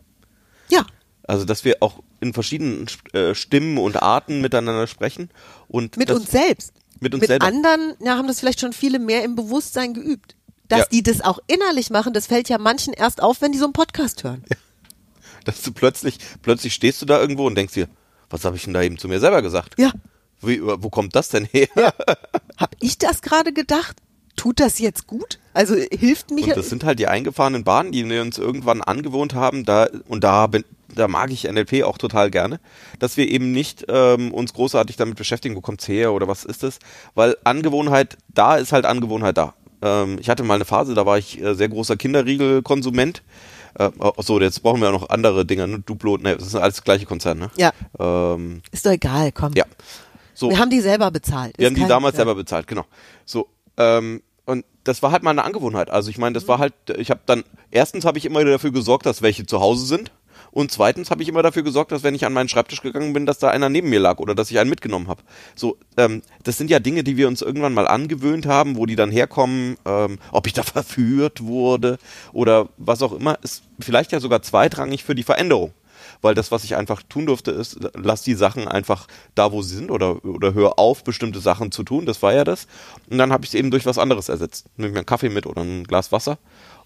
Ja, 0.70 0.86
Also, 1.24 1.46
dass 1.46 1.64
wir 1.66 1.78
auch 1.82 2.02
in 2.20 2.34
verschiedenen 2.34 2.88
äh, 3.14 3.36
Stimmen 3.36 3.78
und 3.78 4.02
Arten 4.02 4.42
miteinander 4.42 4.88
sprechen 4.88 5.30
und 5.68 5.98
mit 5.98 6.12
uns 6.12 6.32
selbst. 6.32 6.74
mit 7.00 7.14
uns 7.14 7.22
mit 7.22 7.28
selber. 7.30 7.46
anderen 7.46 7.94
ja, 8.00 8.18
haben 8.18 8.28
das 8.28 8.40
vielleicht 8.40 8.60
schon 8.60 8.74
viele 8.74 9.00
mehr 9.00 9.24
im 9.24 9.36
Bewusstsein 9.36 9.94
geübt. 9.94 10.36
Dass 10.68 10.80
Ja. 10.80 10.86
die 10.92 11.04
das 11.04 11.22
auch 11.22 11.40
innerlich 11.48 11.90
machen, 11.90 12.14
das 12.14 12.28
fällt 12.28 12.48
ja 12.50 12.58
manchen 12.58 12.94
erst 12.94 13.22
auf, 13.22 13.42
wenn 13.42 13.52
die 13.52 13.58
so 13.58 13.66
einen 13.66 13.74
Podcast 13.74 14.24
hören. 14.24 14.44
dass 15.46 15.62
du 15.62 15.72
plötzlich, 15.72 16.18
plötzlich 16.42 16.74
stehst 16.74 17.02
du 17.02 17.06
da 17.06 17.20
irgendwo 17.20 17.46
und 17.48 17.56
denkst 17.56 17.74
dir, 17.74 17.88
was 18.30 18.46
habe 18.46 18.56
ich 18.56 18.64
denn 18.64 18.74
da 18.74 18.82
eben 18.82 18.98
zu 18.98 19.08
mir 19.08 19.20
selber 19.20 19.42
gesagt? 19.42 19.76
Ja. 19.78 19.92
Wie, 20.42 20.62
wo 20.64 20.90
kommt 20.90 21.16
das 21.16 21.30
denn 21.30 21.46
her? 21.46 21.68
Hab 22.58 22.76
ich 22.80 22.98
das 22.98 23.22
gerade 23.22 23.54
gedacht? 23.54 23.98
Tut 24.38 24.60
das 24.60 24.80
jetzt 24.80 25.06
gut? 25.08 25.40
Also 25.54 25.76
hilft 25.76 26.32
mir 26.32 26.48
Und 26.48 26.58
das 26.58 26.70
sind 26.70 26.84
halt 26.84 26.98
die 27.00 27.08
eingefahrenen 27.08 27.64
Bahnen, 27.64 27.92
die 27.92 28.08
wir 28.10 28.22
uns 28.22 28.38
irgendwann 28.38 28.82
angewohnt 28.82 29.36
haben. 29.36 29.66
Da 29.66 29.88
und 30.08 30.24
da 30.24 30.48
bin, 30.48 30.64
da 30.96 31.08
mag 31.08 31.32
ich 31.32 31.44
NLP 31.44 31.84
auch 31.84 31.98
total 31.98 32.32
gerne, 32.32 32.60
dass 33.00 33.18
wir 33.18 33.30
eben 33.30 33.52
nicht 33.52 33.86
ähm, 33.88 34.34
uns 34.34 34.54
großartig 34.54 34.98
damit 34.98 35.18
beschäftigen, 35.18 35.56
wo 35.56 35.62
kommt's 35.62 35.88
her 35.88 36.14
oder 36.14 36.28
was 36.28 36.46
ist 36.46 36.64
das, 36.64 36.80
weil 37.16 37.36
Angewohnheit 37.44 38.18
da 38.28 38.56
ist 38.58 38.72
halt 38.72 38.86
Angewohnheit 38.86 39.38
da. 39.38 39.54
Ähm, 39.82 40.18
ich 40.20 40.30
hatte 40.30 40.44
mal 40.44 40.56
eine 40.56 40.66
Phase, 40.66 40.94
da 40.94 41.06
war 41.06 41.18
ich 41.18 41.42
äh, 41.42 41.56
sehr 41.56 41.70
großer 41.70 41.98
Kinderriegelkonsument. 41.98 43.24
Äh, 43.76 43.90
ach 44.00 44.24
so, 44.24 44.40
jetzt 44.40 44.62
brauchen 44.62 44.82
wir 44.82 44.88
ja 44.88 44.92
noch 44.92 45.10
andere 45.10 45.46
Dinge, 45.46 45.68
ne? 45.68 45.80
Duplo, 45.80 46.18
ne, 46.18 46.36
das 46.36 46.48
ist 46.48 46.56
alles 46.56 46.76
das 46.76 46.84
gleiche 46.84 47.06
Konzern, 47.06 47.40
ne? 47.40 47.52
Ja. 47.58 47.72
Ähm, 48.00 48.62
Ist 48.72 48.86
doch 48.86 48.92
egal, 48.92 49.32
komm. 49.32 49.54
ja. 49.54 49.66
So. 50.34 50.50
Wir 50.50 50.60
haben 50.60 50.70
die 50.70 50.82
selber 50.82 51.12
bezahlt. 51.12 51.58
Wir 51.58 51.68
Ist 51.68 51.74
haben 51.74 51.84
die 51.84 51.88
damals 51.88 52.14
ja. 52.14 52.18
selber 52.18 52.36
bezahlt, 52.36 52.68
genau. 52.68 52.86
So, 53.26 53.48
ähm, 53.78 54.22
und 54.46 54.66
das 54.84 55.04
war 55.04 55.12
halt 55.12 55.24
mal 55.24 55.32
eine 55.32 55.44
Angewohnheit. 55.44 55.90
Also 55.90 56.10
ich 56.10 56.18
meine, 56.18 56.34
das 56.34 56.48
war 56.48 56.58
halt, 56.60 56.74
ich 56.98 57.10
habe 57.10 57.22
dann, 57.26 57.44
erstens 57.70 58.06
habe 58.06 58.18
ich 58.18 58.26
immer 58.26 58.44
dafür 58.44 58.72
gesorgt, 58.72 59.06
dass 59.06 59.22
welche 59.22 59.46
zu 59.46 59.60
Hause 59.62 59.86
sind. 59.86 60.12
Und 60.52 60.72
zweitens 60.72 61.10
habe 61.12 61.24
ich 61.24 61.30
immer 61.30 61.44
dafür 61.44 61.64
gesorgt, 61.64 61.92
dass 61.92 62.04
wenn 62.04 62.16
ich 62.16 62.26
an 62.26 62.34
meinen 62.34 62.50
Schreibtisch 62.50 62.82
gegangen 62.82 63.14
bin, 63.14 63.26
dass 63.26 63.40
da 63.40 63.50
einer 63.50 63.70
neben 63.70 63.90
mir 63.90 64.00
lag 64.00 64.20
oder 64.20 64.36
dass 64.36 64.52
ich 64.52 64.60
einen 64.60 64.70
mitgenommen 64.70 65.08
habe. 65.08 65.24
So, 65.56 65.78
ähm, 65.98 66.22
das 66.44 66.58
sind 66.58 66.70
ja 66.70 66.80
Dinge, 66.80 67.04
die 67.04 67.18
wir 67.18 67.28
uns 67.28 67.42
irgendwann 67.42 67.74
mal 67.74 67.88
angewöhnt 67.88 68.46
haben, 68.46 68.76
wo 68.76 68.86
die 68.86 68.96
dann 68.96 69.12
herkommen, 69.12 69.78
ähm, 69.86 70.20
ob 70.32 70.48
ich 70.48 70.54
da 70.54 70.64
verführt 70.64 71.42
wurde 71.42 71.98
oder 72.34 72.70
was 72.78 73.02
auch 73.02 73.14
immer, 73.14 73.40
ist 73.44 73.64
vielleicht 73.80 74.12
ja 74.12 74.20
sogar 74.20 74.42
zweitrangig 74.42 75.04
für 75.04 75.16
die 75.16 75.24
Veränderung 75.24 75.74
weil 76.22 76.36
das, 76.36 76.52
was 76.52 76.64
ich 76.64 76.76
einfach 76.76 77.02
tun 77.04 77.26
durfte, 77.26 77.52
ist, 77.52 77.80
lass 77.96 78.22
die 78.22 78.36
Sachen 78.36 78.68
einfach 78.68 79.08
da, 79.36 79.52
wo 79.52 79.62
sie 79.62 79.76
sind 79.76 79.92
oder, 79.92 80.24
oder 80.24 80.54
hör 80.54 80.80
auf, 80.80 81.04
bestimmte 81.04 81.40
Sachen 81.40 81.72
zu 81.72 81.84
tun. 81.84 82.06
Das 82.06 82.22
war 82.22 82.34
ja 82.34 82.44
das. 82.44 82.68
Und 83.10 83.18
dann 83.18 83.32
habe 83.32 83.44
ich 83.44 83.50
es 83.50 83.54
eben 83.56 83.72
durch 83.72 83.86
was 83.86 83.98
anderes 83.98 84.30
ersetzt. 84.30 84.68
Nehme 84.78 84.94
mir 84.94 85.00
einen 85.00 85.06
Kaffee 85.06 85.30
mit 85.30 85.46
oder 85.46 85.62
ein 85.62 85.84
Glas 85.84 86.12
Wasser 86.12 86.38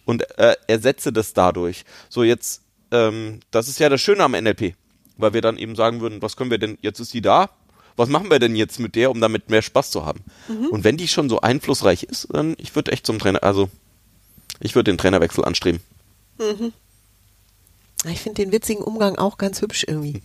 und 0.06 0.24
äh, 0.38 0.56
ersetze 0.68 1.12
das 1.12 1.34
dadurch. 1.34 1.84
So 2.10 2.24
jetzt, 2.24 2.62
ähm, 2.96 3.40
das 3.52 3.68
ist 3.68 3.80
ja 3.80 3.90
das 3.90 4.02
Schöne 4.02 4.24
am 4.24 4.32
NLP, 4.32 4.74
weil 5.18 5.34
wir 5.34 5.42
dann 5.42 5.58
eben 5.58 5.76
sagen 5.76 6.02
würden, 6.02 6.22
was 6.22 6.36
können 6.38 6.52
wir 6.52 6.58
denn, 6.58 6.78
jetzt 6.82 7.00
ist 7.00 7.14
die 7.14 7.22
da, 7.22 7.50
was 7.98 8.10
machen 8.10 8.30
wir 8.30 8.40
denn 8.40 8.56
jetzt 8.56 8.80
mit 8.80 8.96
der, 8.96 9.12
um 9.12 9.22
damit 9.22 9.50
mehr 9.50 9.62
Spaß 9.62 9.92
zu 9.92 10.06
haben? 10.06 10.22
Und 10.72 10.84
wenn 10.84 10.98
die 10.98 11.08
schon 11.08 11.30
so 11.30 11.42
einflussreich 11.42 12.04
ist, 12.04 12.28
dann 12.32 12.56
ich 12.58 12.76
würde 12.76 12.92
echt 12.92 13.06
zum 13.06 13.20
Trainer, 13.20 13.44
also 13.44 13.70
ich 14.60 14.76
würde 14.76 14.92
den 14.92 14.98
Trainerwechsel 14.98 15.46
anstreben. 15.46 15.80
Ich 18.12 18.22
finde 18.22 18.44
den 18.44 18.52
witzigen 18.52 18.84
Umgang 18.84 19.18
auch 19.18 19.38
ganz 19.38 19.62
hübsch 19.62 19.86
irgendwie. 19.88 20.22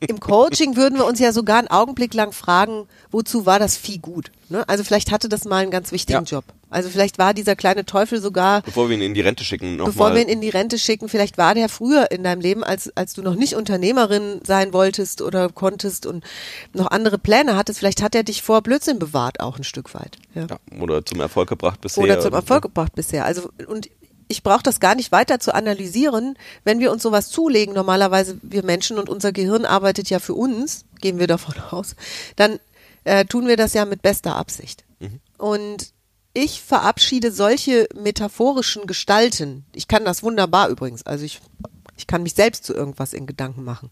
Im 0.00 0.20
Coaching 0.20 0.76
würden 0.76 0.98
wir 0.98 1.06
uns 1.06 1.18
ja 1.18 1.32
sogar 1.32 1.58
einen 1.58 1.68
Augenblick 1.68 2.14
lang 2.14 2.32
fragen, 2.32 2.86
wozu 3.10 3.46
war 3.46 3.58
das 3.58 3.76
Vieh 3.76 3.98
gut? 3.98 4.30
Ne? 4.48 4.68
Also 4.68 4.84
vielleicht 4.84 5.10
hatte 5.10 5.28
das 5.28 5.44
mal 5.44 5.62
einen 5.62 5.70
ganz 5.70 5.92
wichtigen 5.92 6.24
Ja. 6.24 6.36
Job. 6.38 6.44
Also 6.68 6.88
vielleicht 6.88 7.18
war 7.18 7.32
dieser 7.32 7.54
kleine 7.56 7.84
Teufel 7.86 8.20
sogar, 8.20 8.62
Bevor 8.62 8.88
wir 8.88 8.96
ihn 8.96 9.02
in 9.02 9.14
die 9.14 9.20
Rente 9.20 9.44
schicken, 9.44 9.76
nochmal. 9.76 9.92
bevor 9.92 10.14
wir 10.14 10.22
ihn 10.22 10.28
in 10.28 10.40
die 10.40 10.48
Rente 10.48 10.78
schicken, 10.78 11.08
vielleicht 11.08 11.38
war 11.38 11.54
der 11.54 11.68
früher 11.68 12.10
in 12.10 12.24
deinem 12.24 12.40
Leben, 12.40 12.64
als, 12.64 12.94
als 12.96 13.14
du 13.14 13.22
noch 13.22 13.36
nicht 13.36 13.54
Unternehmerin 13.54 14.40
sein 14.44 14.72
wolltest 14.72 15.22
oder 15.22 15.48
konntest 15.48 16.06
und 16.06 16.24
noch 16.72 16.88
andere 16.90 17.18
Pläne 17.18 17.56
hattest, 17.56 17.78
vielleicht 17.78 18.02
hat 18.02 18.14
er 18.14 18.24
dich 18.24 18.42
vor 18.42 18.62
Blödsinn 18.62 18.98
bewahrt, 18.98 19.40
auch 19.40 19.58
ein 19.58 19.64
Stück 19.64 19.94
weit. 19.94 20.16
Ja. 20.34 20.46
Ja, 20.50 20.58
oder 20.80 21.04
zum 21.06 21.20
Erfolg 21.20 21.48
gebracht 21.48 21.80
bisher. 21.80 22.02
oder 22.02 22.20
zum 22.20 22.34
Erfolg 22.34 22.62
gebracht 22.62 22.94
bisher. 22.94 23.24
Also 23.24 23.48
und 23.68 23.88
ich 24.28 24.42
brauche 24.42 24.62
das 24.62 24.80
gar 24.80 24.94
nicht 24.94 25.12
weiter 25.12 25.38
zu 25.40 25.54
analysieren, 25.54 26.36
wenn 26.64 26.80
wir 26.80 26.90
uns 26.92 27.02
sowas 27.02 27.28
zulegen. 27.28 27.74
Normalerweise 27.74 28.38
wir 28.42 28.64
Menschen 28.64 28.98
und 28.98 29.08
unser 29.08 29.32
Gehirn 29.32 29.64
arbeitet 29.64 30.10
ja 30.10 30.18
für 30.18 30.34
uns, 30.34 30.84
gehen 31.00 31.18
wir 31.18 31.26
davon 31.26 31.54
aus. 31.70 31.94
Dann 32.36 32.58
äh, 33.04 33.24
tun 33.24 33.46
wir 33.46 33.56
das 33.56 33.72
ja 33.74 33.84
mit 33.84 34.02
bester 34.02 34.36
Absicht. 34.36 34.84
Und 35.38 35.92
ich 36.32 36.60
verabschiede 36.62 37.30
solche 37.30 37.88
metaphorischen 37.94 38.86
Gestalten. 38.86 39.64
Ich 39.74 39.88
kann 39.88 40.04
das 40.04 40.22
wunderbar 40.22 40.68
übrigens. 40.68 41.04
Also 41.04 41.24
ich 41.24 41.40
ich 41.98 42.06
kann 42.06 42.22
mich 42.22 42.34
selbst 42.34 42.64
zu 42.64 42.74
irgendwas 42.74 43.12
in 43.14 43.26
Gedanken 43.26 43.64
machen. 43.64 43.90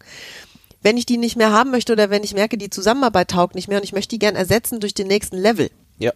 Wenn 0.82 0.98
ich 0.98 1.06
die 1.06 1.16
nicht 1.16 1.36
mehr 1.36 1.52
haben 1.52 1.70
möchte 1.70 1.92
oder 1.92 2.10
wenn 2.10 2.22
ich 2.22 2.34
merke, 2.34 2.58
die 2.58 2.68
Zusammenarbeit 2.68 3.30
taugt 3.30 3.54
nicht 3.54 3.68
mehr 3.68 3.78
und 3.78 3.84
ich 3.84 3.92
möchte 3.94 4.10
die 4.10 4.18
gern 4.18 4.36
ersetzen 4.36 4.80
durch 4.80 4.92
den 4.92 5.06
nächsten 5.06 5.38
Level, 5.38 5.70
Ja. 5.98 6.12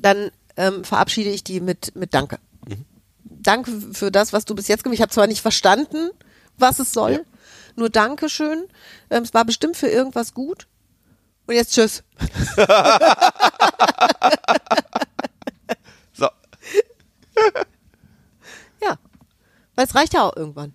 dann 0.00 0.30
ähm, 0.56 0.84
verabschiede 0.84 1.28
ich 1.30 1.44
die 1.44 1.60
mit, 1.60 1.94
mit 1.94 2.14
Danke. 2.14 2.38
Danke 3.48 3.72
für 3.94 4.10
das, 4.10 4.34
was 4.34 4.44
du 4.44 4.54
bis 4.54 4.68
jetzt 4.68 4.84
gemacht 4.84 4.96
hast. 4.96 4.98
Ich 4.98 5.02
habe 5.02 5.12
zwar 5.12 5.26
nicht 5.26 5.40
verstanden, 5.40 6.10
was 6.58 6.80
es 6.80 6.92
soll, 6.92 7.12
Ja. 7.12 7.20
nur 7.76 7.88
Dankeschön. 7.88 8.64
Ähm, 9.08 9.22
es 9.22 9.32
war 9.32 9.46
bestimmt 9.46 9.74
für 9.74 9.88
irgendwas 9.88 10.34
gut. 10.34 10.66
Und 11.46 11.54
jetzt 11.54 11.72
tschüss. 11.72 12.02
So. 16.12 16.28
Ja. 18.82 18.98
Weil 19.76 19.86
es 19.86 19.94
reicht 19.94 20.12
ja 20.12 20.24
auch 20.24 20.36
irgendwann. 20.36 20.74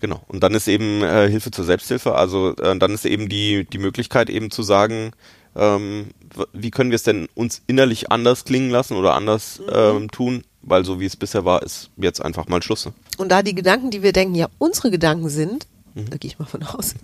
Genau. 0.00 0.22
Und 0.28 0.40
dann 0.42 0.52
ist 0.52 0.68
eben 0.68 1.02
äh, 1.02 1.30
Hilfe 1.30 1.50
zur 1.50 1.64
Selbsthilfe. 1.64 2.14
Also 2.14 2.54
äh, 2.56 2.78
dann 2.78 2.92
ist 2.92 3.06
eben 3.06 3.30
die, 3.30 3.64
die 3.64 3.78
Möglichkeit 3.78 4.28
eben 4.28 4.50
zu 4.50 4.62
sagen, 4.62 5.12
ähm, 5.56 6.10
wie 6.52 6.70
können 6.70 6.90
wir 6.90 6.96
es 6.96 7.04
denn 7.04 7.26
uns 7.34 7.62
innerlich 7.66 8.12
anders 8.12 8.44
klingen 8.44 8.70
lassen 8.70 8.96
oder 8.98 9.14
anders 9.14 9.62
ähm, 9.72 10.10
tun, 10.10 10.44
weil 10.62 10.84
so 10.84 11.00
wie 11.00 11.06
es 11.06 11.16
bisher 11.16 11.44
war, 11.44 11.62
ist 11.62 11.90
jetzt 11.96 12.20
einfach 12.20 12.48
mal 12.48 12.62
Schluss. 12.62 12.86
Ne? 12.86 12.92
Und 13.18 13.30
da 13.30 13.42
die 13.42 13.54
Gedanken, 13.54 13.90
die 13.90 14.02
wir 14.02 14.12
denken, 14.12 14.34
ja 14.34 14.48
unsere 14.58 14.90
Gedanken 14.90 15.28
sind, 15.28 15.66
da 15.94 16.16
gehe 16.16 16.30
ich 16.30 16.38
mal 16.38 16.46
von 16.46 16.62
aus. 16.62 16.94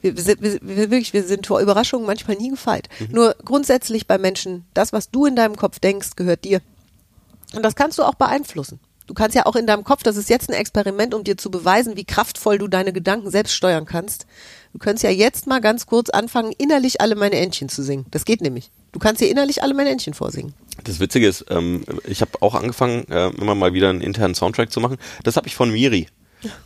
Wir, 0.00 0.16
wir, 0.16 0.22
sind, 0.22 0.42
wir, 0.42 0.58
wir, 0.62 0.90
wirklich, 0.90 1.12
wir 1.12 1.24
sind 1.24 1.46
vor 1.46 1.60
Überraschungen 1.60 2.06
manchmal 2.06 2.36
nie 2.36 2.50
gefeit. 2.50 2.88
Nur 3.10 3.36
grundsätzlich 3.44 4.06
bei 4.06 4.18
Menschen, 4.18 4.64
das, 4.74 4.92
was 4.92 5.10
du 5.10 5.26
in 5.26 5.36
deinem 5.36 5.56
Kopf 5.56 5.78
denkst, 5.78 6.10
gehört 6.16 6.44
dir. 6.44 6.60
Und 7.54 7.62
das 7.62 7.74
kannst 7.74 7.98
du 7.98 8.02
auch 8.02 8.14
beeinflussen. 8.14 8.80
Du 9.06 9.14
kannst 9.14 9.34
ja 9.34 9.46
auch 9.46 9.56
in 9.56 9.66
deinem 9.66 9.84
Kopf, 9.84 10.02
das 10.02 10.16
ist 10.16 10.30
jetzt 10.30 10.48
ein 10.48 10.54
Experiment, 10.54 11.12
um 11.12 11.24
dir 11.24 11.36
zu 11.36 11.50
beweisen, 11.50 11.96
wie 11.96 12.04
kraftvoll 12.04 12.58
du 12.58 12.68
deine 12.68 12.92
Gedanken 12.92 13.30
selbst 13.30 13.54
steuern 13.54 13.84
kannst. 13.84 14.26
Du 14.72 14.78
könntest 14.78 15.04
ja 15.04 15.10
jetzt 15.10 15.46
mal 15.46 15.60
ganz 15.60 15.86
kurz 15.86 16.08
anfangen, 16.08 16.52
innerlich 16.56 17.00
alle 17.00 17.14
meine 17.14 17.36
Entchen 17.36 17.68
zu 17.68 17.82
singen. 17.82 18.06
Das 18.10 18.24
geht 18.24 18.40
nämlich. 18.40 18.70
Du 18.92 18.98
kannst 18.98 19.20
dir 19.20 19.28
innerlich 19.28 19.62
alle 19.62 19.74
meine 19.74 19.90
Entchen 19.90 20.14
vorsingen. 20.14 20.54
Das 20.84 21.00
Witzige 21.00 21.26
ist, 21.26 21.46
ähm, 21.48 21.84
ich 22.04 22.20
habe 22.20 22.32
auch 22.40 22.54
angefangen, 22.54 23.08
äh, 23.10 23.28
immer 23.30 23.54
mal 23.54 23.72
wieder 23.72 23.90
einen 23.90 24.02
internen 24.02 24.34
Soundtrack 24.34 24.70
zu 24.70 24.80
machen. 24.80 24.98
Das 25.24 25.36
habe 25.36 25.48
ich 25.48 25.54
von 25.54 25.70
Miri 25.70 26.08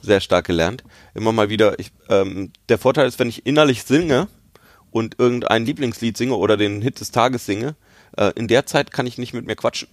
sehr 0.02 0.20
stark 0.20 0.46
gelernt. 0.46 0.84
Immer 1.14 1.32
mal 1.32 1.48
wieder. 1.48 1.78
Ich, 1.78 1.92
ähm, 2.08 2.52
der 2.68 2.78
Vorteil 2.78 3.06
ist, 3.06 3.18
wenn 3.18 3.28
ich 3.28 3.46
innerlich 3.46 3.84
singe 3.84 4.28
und 4.90 5.18
irgendein 5.18 5.66
Lieblingslied 5.66 6.16
singe 6.16 6.34
oder 6.34 6.56
den 6.56 6.82
Hit 6.82 7.00
des 7.00 7.10
Tages 7.10 7.46
singe, 7.46 7.76
äh, 8.16 8.32
in 8.34 8.48
der 8.48 8.66
Zeit 8.66 8.90
kann 8.90 9.06
ich 9.06 9.18
nicht 9.18 9.34
mit 9.34 9.46
mir 9.46 9.56
quatschen. 9.56 9.88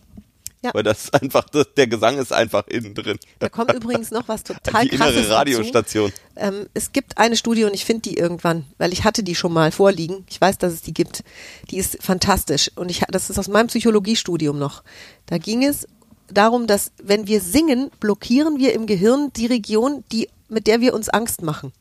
Ja. 0.63 0.71
Weil 0.73 0.84
das 0.84 1.12
einfach, 1.13 1.43
das, 1.49 1.67
der 1.76 1.88
Gesang 1.88 2.17
ist 2.17 2.32
einfach 2.32 2.67
innen 2.67 2.95
drin. 2.95 3.19
Da 3.39 3.49
kommt 3.49 3.73
übrigens 3.73 4.12
noch 4.12 4.28
was 4.28 4.43
total 4.43 4.84
Die 4.89 4.95
krasses 4.95 5.26
innere 5.26 5.36
Radiostation. 5.36 6.12
Ähm, 6.36 6.67
es 6.73 6.91
gibt 6.91 7.17
eine 7.17 7.36
Studie 7.36 7.65
und 7.65 7.73
ich 7.73 7.86
finde 7.86 8.10
die 8.10 8.17
irgendwann, 8.17 8.65
weil 8.78 8.93
ich 8.93 9.04
hatte 9.04 9.23
die 9.23 9.36
schon 9.36 9.54
mal 9.54 9.71
vorliegen. 9.71 10.26
Ich 10.30 10.39
weiß, 10.39 10.58
dass 10.58 10.73
es 10.73 10.82
die 10.82 10.93
gibt. 10.93 11.23
Die 11.69 11.78
ist 11.78 12.02
fantastisch 12.02 12.71
und 12.76 12.89
ich, 12.89 13.02
das 13.10 13.30
ist 13.30 13.38
aus 13.38 13.47
meinem 13.49 13.67
Psychologiestudium 13.67 14.58
noch. 14.58 14.84
Da 15.26 15.38
ging 15.38 15.63
es 15.63 15.88
darum, 16.30 16.67
dass 16.67 16.91
wenn 17.02 17.28
wir 17.28 17.41
singen, 17.41 17.91
blockieren 17.99 18.58
wir 18.58 18.73
im 18.73 18.86
Gehirn 18.86 19.32
die 19.36 19.45
Region, 19.45 20.04
die, 20.12 20.30
mit 20.49 20.67
der 20.67 20.82
wir 20.82 20.93
uns 20.93 21.10
Angst 21.10 21.41
machen. 21.41 21.73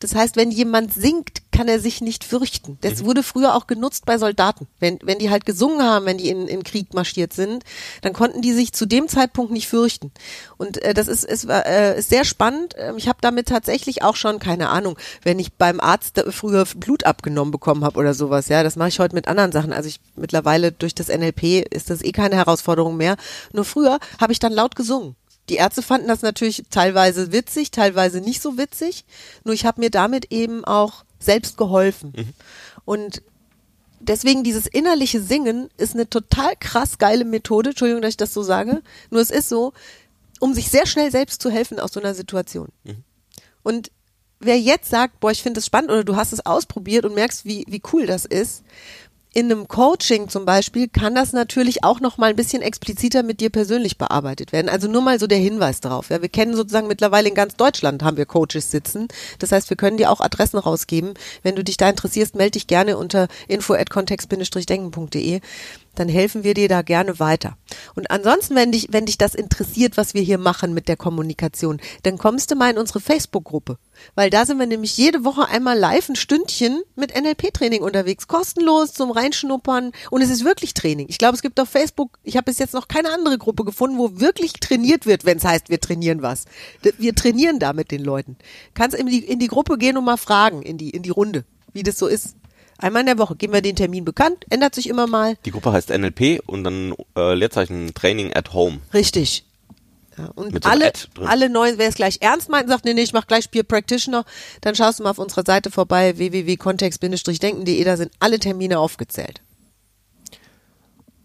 Das 0.00 0.14
heißt, 0.14 0.36
wenn 0.36 0.50
jemand 0.50 0.94
singt, 0.94 1.42
kann 1.52 1.68
er 1.68 1.80
sich 1.80 2.00
nicht 2.00 2.22
fürchten. 2.22 2.78
Das 2.82 3.04
wurde 3.04 3.22
früher 3.22 3.56
auch 3.56 3.66
genutzt 3.66 4.06
bei 4.06 4.16
Soldaten. 4.16 4.68
Wenn, 4.78 4.98
wenn 5.02 5.18
die 5.18 5.28
halt 5.30 5.44
gesungen 5.44 5.82
haben, 5.82 6.06
wenn 6.06 6.18
die 6.18 6.28
in, 6.28 6.46
in 6.46 6.62
Krieg 6.62 6.94
marschiert 6.94 7.32
sind, 7.32 7.64
dann 8.02 8.12
konnten 8.12 8.42
die 8.42 8.52
sich 8.52 8.72
zu 8.72 8.86
dem 8.86 9.08
Zeitpunkt 9.08 9.50
nicht 9.50 9.66
fürchten. 9.66 10.12
Und 10.56 10.80
äh, 10.82 10.94
das 10.94 11.08
ist, 11.08 11.24
ist, 11.24 11.48
äh, 11.48 11.98
ist 11.98 12.10
sehr 12.10 12.24
spannend. 12.24 12.74
Ähm, 12.78 12.96
Ich 12.96 13.08
habe 13.08 13.18
damit 13.20 13.48
tatsächlich 13.48 14.02
auch 14.02 14.14
schon, 14.14 14.38
keine 14.38 14.68
Ahnung, 14.68 14.96
wenn 15.24 15.38
ich 15.38 15.52
beim 15.54 15.80
Arzt 15.80 16.16
da 16.16 16.30
früher 16.30 16.64
Blut 16.76 17.04
abgenommen 17.04 17.50
bekommen 17.50 17.84
habe 17.84 17.98
oder 17.98 18.14
sowas, 18.14 18.48
ja, 18.48 18.62
das 18.62 18.76
mache 18.76 18.90
ich 18.90 19.00
heute 19.00 19.14
mit 19.14 19.26
anderen 19.26 19.50
Sachen. 19.50 19.72
Also 19.72 19.88
ich 19.88 20.00
mittlerweile 20.14 20.70
durch 20.70 20.94
das 20.94 21.08
NLP 21.08 21.66
ist 21.70 21.90
das 21.90 22.02
eh 22.02 22.12
keine 22.12 22.36
Herausforderung 22.36 22.96
mehr. 22.96 23.16
Nur 23.52 23.64
früher 23.64 23.98
habe 24.20 24.32
ich 24.32 24.38
dann 24.38 24.52
laut 24.52 24.76
gesungen. 24.76 25.16
Die 25.48 25.56
Ärzte 25.56 25.82
fanden 25.82 26.08
das 26.08 26.22
natürlich 26.22 26.64
teilweise 26.70 27.32
witzig, 27.32 27.70
teilweise 27.70 28.20
nicht 28.20 28.42
so 28.42 28.58
witzig. 28.58 29.04
Nur 29.44 29.54
ich 29.54 29.64
habe 29.64 29.80
mir 29.80 29.90
damit 29.90 30.30
eben 30.30 30.64
auch 30.64 31.04
selbst 31.18 31.56
geholfen. 31.56 32.12
Mhm. 32.16 32.34
Und 32.84 33.22
deswegen 34.00 34.44
dieses 34.44 34.66
innerliche 34.66 35.20
Singen 35.20 35.68
ist 35.76 35.94
eine 35.94 36.08
total 36.08 36.54
krass 36.58 36.98
geile 36.98 37.24
Methode. 37.24 37.70
Entschuldigung, 37.70 38.02
dass 38.02 38.10
ich 38.10 38.16
das 38.16 38.34
so 38.34 38.42
sage. 38.42 38.82
Nur 39.10 39.20
es 39.20 39.30
ist 39.30 39.48
so, 39.48 39.72
um 40.40 40.54
sich 40.54 40.70
sehr 40.70 40.86
schnell 40.86 41.10
selbst 41.10 41.42
zu 41.42 41.50
helfen 41.50 41.80
aus 41.80 41.92
so 41.92 42.00
einer 42.00 42.14
Situation. 42.14 42.68
Und 43.62 43.90
wer 44.40 44.58
jetzt 44.58 44.90
sagt, 44.90 45.20
boah, 45.20 45.30
ich 45.30 45.42
finde 45.42 45.58
das 45.58 45.66
spannend 45.66 45.90
oder 45.90 46.04
du 46.04 46.16
hast 46.16 46.32
es 46.32 46.44
ausprobiert 46.44 47.04
und 47.04 47.14
merkst, 47.14 47.44
wie, 47.44 47.64
wie 47.68 47.82
cool 47.92 48.06
das 48.06 48.24
ist, 48.24 48.62
in 49.38 49.52
einem 49.52 49.68
Coaching 49.68 50.28
zum 50.28 50.44
Beispiel 50.44 50.88
kann 50.88 51.14
das 51.14 51.32
natürlich 51.32 51.84
auch 51.84 52.00
noch 52.00 52.18
mal 52.18 52.30
ein 52.30 52.34
bisschen 52.34 52.60
expliziter 52.60 53.22
mit 53.22 53.38
dir 53.38 53.50
persönlich 53.50 53.96
bearbeitet 53.96 54.50
werden. 54.50 54.68
Also 54.68 54.88
nur 54.88 55.00
mal 55.00 55.20
so 55.20 55.28
der 55.28 55.38
Hinweis 55.38 55.78
drauf. 55.78 56.10
Ja, 56.10 56.20
wir 56.20 56.28
kennen 56.28 56.56
sozusagen 56.56 56.88
mittlerweile 56.88 57.28
in 57.28 57.36
ganz 57.36 57.54
Deutschland 57.54 58.02
haben 58.02 58.16
wir 58.16 58.26
Coaches 58.26 58.72
sitzen. 58.72 59.06
Das 59.38 59.52
heißt, 59.52 59.70
wir 59.70 59.76
können 59.76 59.96
dir 59.96 60.10
auch 60.10 60.20
Adressen 60.20 60.58
rausgeben. 60.58 61.14
Wenn 61.44 61.54
du 61.54 61.62
dich 61.62 61.76
da 61.76 61.88
interessierst, 61.88 62.34
melde 62.34 62.52
dich 62.52 62.66
gerne 62.66 62.96
unter 62.98 63.28
info 63.46 63.74
at 63.74 63.90
kontext-denken.de 63.90 65.40
dann 65.94 66.08
helfen 66.08 66.44
wir 66.44 66.54
dir 66.54 66.68
da 66.68 66.82
gerne 66.82 67.18
weiter. 67.18 67.56
Und 67.96 68.10
ansonsten, 68.12 68.54
wenn 68.54 68.70
dich, 68.70 68.88
wenn 68.90 69.06
dich 69.06 69.18
das 69.18 69.34
interessiert, 69.34 69.96
was 69.96 70.14
wir 70.14 70.22
hier 70.22 70.38
machen 70.38 70.72
mit 70.72 70.86
der 70.86 70.96
Kommunikation, 70.96 71.80
dann 72.04 72.18
kommst 72.18 72.50
du 72.50 72.54
mal 72.54 72.70
in 72.70 72.78
unsere 72.78 73.00
Facebook-Gruppe. 73.00 73.78
Weil 74.14 74.30
da 74.30 74.46
sind 74.46 74.58
wir 74.58 74.66
nämlich 74.66 74.96
jede 74.96 75.24
Woche 75.24 75.48
einmal 75.48 75.78
live 75.78 76.08
ein 76.08 76.16
Stündchen 76.16 76.82
mit 76.96 77.14
NLP-Training 77.14 77.82
unterwegs. 77.82 78.28
Kostenlos 78.28 78.92
zum 78.92 79.10
Reinschnuppern. 79.10 79.92
Und 80.10 80.22
es 80.22 80.30
ist 80.30 80.44
wirklich 80.44 80.74
Training. 80.74 81.06
Ich 81.08 81.18
glaube, 81.18 81.34
es 81.34 81.42
gibt 81.42 81.60
auf 81.60 81.68
Facebook, 81.68 82.18
ich 82.22 82.36
habe 82.36 82.44
bis 82.44 82.58
jetzt 82.58 82.74
noch 82.74 82.88
keine 82.88 83.12
andere 83.12 83.38
Gruppe 83.38 83.64
gefunden, 83.64 83.98
wo 83.98 84.20
wirklich 84.20 84.54
trainiert 84.54 85.06
wird, 85.06 85.24
wenn 85.24 85.38
es 85.38 85.44
heißt, 85.44 85.70
wir 85.70 85.80
trainieren 85.80 86.22
was. 86.22 86.44
Wir 86.98 87.14
trainieren 87.14 87.58
da 87.58 87.72
mit 87.72 87.90
den 87.90 88.04
Leuten. 88.04 88.36
Kannst 88.74 88.96
in 88.96 89.06
die, 89.06 89.24
in 89.24 89.38
die 89.38 89.48
Gruppe 89.48 89.78
gehen 89.78 89.96
und 89.96 90.04
mal 90.04 90.16
fragen, 90.16 90.62
in 90.62 90.78
die, 90.78 90.90
in 90.90 91.02
die 91.02 91.10
Runde, 91.10 91.44
wie 91.72 91.82
das 91.82 91.98
so 91.98 92.06
ist. 92.06 92.36
Einmal 92.80 93.00
in 93.00 93.06
der 93.06 93.18
Woche 93.18 93.34
geben 93.34 93.52
wir 93.52 93.60
den 93.60 93.74
Termin 93.74 94.04
bekannt, 94.04 94.46
ändert 94.50 94.74
sich 94.76 94.88
immer 94.88 95.08
mal. 95.08 95.36
Die 95.44 95.50
Gruppe 95.50 95.72
heißt 95.72 95.90
NLP 95.90 96.40
und 96.46 96.62
dann 96.62 96.94
äh, 97.16 97.34
Leerzeichen 97.34 97.92
Training 97.92 98.32
at 98.34 98.52
Home. 98.52 98.78
Richtig. 98.94 99.44
Ja, 100.18 100.30
und 100.34 100.64
so 100.64 100.68
alle, 100.68 100.92
alle 101.24 101.48
neuen, 101.48 101.78
wer 101.78 101.88
es 101.88 101.94
gleich 101.94 102.18
ernst 102.20 102.48
meint 102.48 102.64
und 102.64 102.70
sagt, 102.70 102.84
nee, 102.84 102.94
nee, 102.94 103.02
ich 103.02 103.12
mach 103.12 103.26
gleich 103.26 103.50
Peer 103.50 103.62
Practitioner, 103.62 104.24
dann 104.60 104.74
schaust 104.74 104.98
du 104.98 105.04
mal 105.04 105.10
auf 105.10 105.18
unserer 105.18 105.44
Seite 105.46 105.70
vorbei, 105.70 106.18
www.kontext-denken.de, 106.18 107.84
da 107.84 107.96
sind 107.96 108.10
alle 108.18 108.38
Termine 108.40 108.80
aufgezählt. 108.80 109.40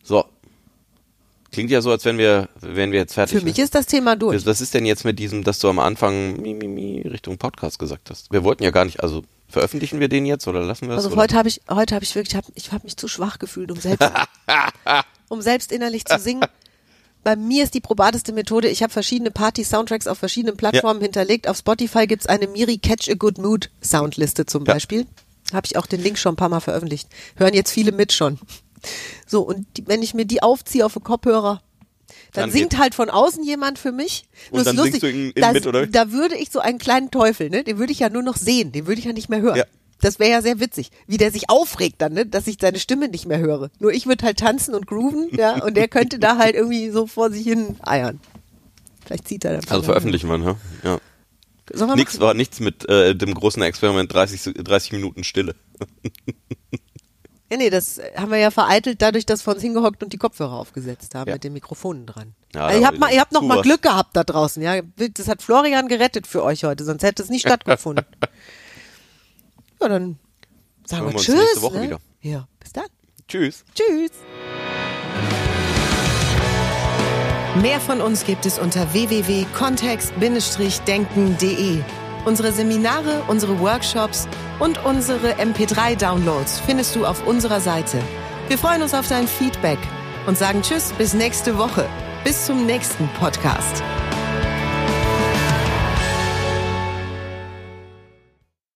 So. 0.03 0.25
Klingt 1.51 1.69
ja 1.69 1.81
so, 1.81 1.91
als 1.91 2.03
wären 2.03 2.17
wir, 2.17 2.49
wären 2.61 2.91
wir 2.91 2.99
jetzt 2.99 3.13
fertig. 3.13 3.37
Für 3.37 3.45
mich 3.45 3.57
ne? 3.57 3.63
ist 3.63 3.75
das 3.75 3.85
Thema 3.85 4.15
durch. 4.15 4.37
Was 4.37 4.45
was 4.45 4.61
ist 4.61 4.73
denn 4.73 4.85
jetzt 4.85 5.05
mit 5.05 5.19
diesem, 5.19 5.43
dass 5.43 5.59
du 5.59 5.69
am 5.69 5.77
Anfang 5.79 6.41
mi, 6.41 6.53
mi, 6.53 6.67
mi, 6.67 7.01
Richtung 7.01 7.37
Podcast 7.37 7.77
gesagt 7.77 8.09
hast? 8.09 8.31
Wir 8.31 8.43
wollten 8.43 8.63
ja 8.63 8.71
gar 8.71 8.85
nicht, 8.85 9.01
also 9.01 9.23
veröffentlichen 9.49 9.99
wir 9.99 10.07
den 10.07 10.25
jetzt 10.25 10.47
oder 10.47 10.61
lassen 10.61 10.87
wir 10.87 10.95
es? 10.95 11.03
Also 11.03 11.11
oder? 11.11 11.21
heute 11.21 11.35
habe 11.35 11.47
ich, 11.47 11.61
heute 11.69 11.93
habe 11.93 12.03
ich 12.03 12.15
wirklich, 12.15 12.35
hab, 12.35 12.45
ich 12.55 12.71
habe 12.71 12.85
mich 12.85 12.97
zu 12.97 13.07
schwach 13.07 13.37
gefühlt, 13.37 13.71
um 13.71 13.79
selbst, 13.79 14.09
um 15.29 15.41
selbst 15.41 15.71
innerlich 15.71 16.05
zu 16.05 16.17
singen. 16.17 16.43
Bei 17.23 17.35
mir 17.35 17.63
ist 17.63 17.73
die 17.73 17.79
probateste 17.79 18.33
Methode, 18.33 18.67
ich 18.67 18.83
habe 18.83 18.91
verschiedene 18.91 19.31
Party-Soundtracks 19.31 20.07
auf 20.07 20.17
verschiedenen 20.17 20.57
Plattformen 20.57 21.01
hinterlegt. 21.01 21.47
Auf 21.47 21.57
Spotify 21.57 22.05
gibt's 22.07 22.27
eine 22.27 22.47
Miri 22.47 22.77
Catch 22.77 23.09
a 23.09 23.13
Good 23.13 23.37
Mood 23.37 23.69
Soundliste 23.81 24.45
zum 24.45 24.65
Ja. 24.65 24.73
Beispiel. 24.73 25.05
Habe 25.53 25.65
ich 25.65 25.77
auch 25.77 25.85
den 25.85 26.01
Link 26.01 26.17
schon 26.17 26.33
ein 26.33 26.37
paar 26.37 26.49
Mal 26.49 26.59
veröffentlicht. 26.59 27.07
Hören 27.37 27.53
jetzt 27.53 27.71
viele 27.71 27.91
mit 27.91 28.11
schon. 28.11 28.39
So, 29.25 29.41
und 29.41 29.65
die, 29.77 29.87
wenn 29.87 30.01
ich 30.01 30.13
mir 30.13 30.25
die 30.25 30.43
aufziehe 30.43 30.85
auf 30.85 30.93
den 30.93 31.03
Kopfhörer, 31.03 31.61
dann, 32.33 32.43
Dann 32.45 32.51
singt 32.51 32.71
geht- 32.71 32.79
halt 32.79 32.95
von 32.95 33.09
außen 33.09 33.43
jemand 33.43 33.79
für 33.79 33.91
mich. 33.91 34.25
Und 34.47 34.53
Nur 34.53 34.59
ist 34.61 34.67
dann 34.67 34.75
lustig, 34.75 34.99
singst 35.01 35.03
du 35.03 35.07
in- 35.07 35.31
in 35.31 35.41
da, 35.41 35.51
mit, 35.53 35.65
oder 35.67 35.87
da 35.87 36.11
würde 36.11 36.35
ich 36.35 36.49
so 36.51 36.59
einen 36.59 36.79
kleinen 36.79 37.09
Teufel, 37.11 37.49
ne, 37.49 37.63
den 37.63 37.77
würde 37.77 37.91
ich 37.93 37.99
ja 37.99 38.09
nur 38.09 38.23
noch 38.23 38.35
sehen, 38.35 38.71
den 38.71 38.87
würde 38.87 38.99
ich 38.99 39.05
ja 39.05 39.13
nicht 39.13 39.29
mehr 39.29 39.41
hören. 39.41 39.55
Ja. 39.57 39.65
Das 40.01 40.19
wäre 40.19 40.31
ja 40.31 40.41
sehr 40.41 40.59
witzig, 40.59 40.91
wie 41.07 41.17
der 41.17 41.31
sich 41.31 41.49
aufregt 41.49 42.01
dann, 42.01 42.13
ne, 42.13 42.25
dass 42.25 42.47
ich 42.47 42.57
seine 42.59 42.79
Stimme 42.79 43.07
nicht 43.07 43.25
mehr 43.25 43.39
höre. 43.39 43.69
Nur 43.79 43.91
ich 43.93 44.05
würde 44.05 44.25
halt 44.25 44.37
tanzen 44.39 44.75
und 44.75 44.85
grooven, 44.87 45.29
ja, 45.31 45.63
und 45.63 45.75
der 45.77 45.87
könnte 45.87 46.19
da 46.19 46.37
halt 46.37 46.55
irgendwie 46.55 46.89
so 46.89 47.07
vor 47.07 47.31
sich 47.31 47.43
hin 47.45 47.77
eiern. 47.81 48.19
Vielleicht 49.05 49.27
zieht 49.27 49.45
er 49.45 49.53
dann. 49.53 49.69
Also 49.69 49.83
veröffentlichen 49.83 50.27
wir, 50.29 50.37
ne? 50.37 50.55
Ja. 50.83 50.99
Machen? 51.85 52.19
war 52.19 52.33
nichts 52.33 52.59
mit 52.59 52.87
äh, 52.89 53.15
dem 53.15 53.33
großen 53.33 53.61
Experiment 53.63 54.11
30, 54.13 54.41
Se- 54.41 54.53
30 54.53 54.91
Minuten 54.91 55.23
Stille. 55.23 55.55
Nee, 57.49 57.57
nee, 57.57 57.69
das 57.69 58.01
haben 58.15 58.31
wir 58.31 58.39
ja 58.39 58.49
vereitelt 58.49 58.99
dadurch, 59.03 59.27
dass 59.27 59.45
wir 59.45 59.53
uns 59.53 59.61
hingehockt 59.61 60.01
und 60.01 60.11
die 60.11 60.17
Kopfhörer 60.17 60.53
aufgesetzt 60.53 61.13
haben 61.13 61.27
Ja. 61.27 61.35
mit 61.35 61.43
den 61.43 61.53
Mikrofonen 61.53 62.07
dran. 62.07 62.33
Ja, 62.55 62.65
also 62.65 62.79
ihr 62.81 62.87
habt, 62.87 62.97
mal, 62.97 63.13
ihr 63.13 63.19
habt 63.21 63.31
noch 63.31 63.43
mal. 63.43 63.61
Glück 63.61 63.83
gehabt 63.83 64.15
da 64.15 64.23
draußen, 64.23 64.63
ja. 64.63 64.81
Das 65.13 65.27
hat 65.27 65.43
Florian 65.43 65.87
gerettet 65.87 66.25
für 66.25 66.41
euch 66.43 66.63
heute, 66.63 66.83
sonst 66.83 67.03
hätte 67.03 67.21
es 67.21 67.29
nicht 67.29 67.41
stattgefunden. 67.41 68.05
ja, 69.83 69.89
dann 69.89 70.17
sagen 70.85 71.05
wir 71.05 71.11
wir 71.11 71.15
uns 71.15 71.25
Tschüss. 71.25 71.35
nächste 71.35 71.61
Woche 71.61 71.77
ne? 71.77 71.83
wieder. 71.83 71.99
Ja, 72.21 72.47
bis 72.59 72.73
dann. 72.73 72.87
Tschüss. 73.27 73.63
Tschüss. 73.75 74.11
Mehr 77.61 77.79
von 77.79 78.01
uns 78.01 78.25
gibt 78.25 78.47
es 78.47 78.57
unter 78.57 78.91
www.kontext-denken.de. 78.93 81.81
Unsere 82.25 82.51
Seminare, 82.51 83.21
unsere 83.27 83.59
Workshops 83.59 84.27
und 84.59 84.83
unsere 84.85 85.33
MP3-Downloads 85.33 86.61
findest 86.61 86.95
du 86.95 87.05
auf 87.05 87.27
unserer 87.27 87.59
Seite. 87.59 87.99
Wir 88.47 88.57
freuen 88.57 88.81
uns 88.81 88.93
auf 88.93 89.07
dein 89.07 89.27
Feedback 89.27 89.79
und 90.25 90.37
sagen 90.37 90.61
Tschüss 90.61 90.93
bis 90.93 91.13
nächste 91.13 91.57
Woche. 91.57 91.87
Bis 92.23 92.45
zum 92.45 92.65
nächsten 92.65 93.09
Podcast. 93.19 93.83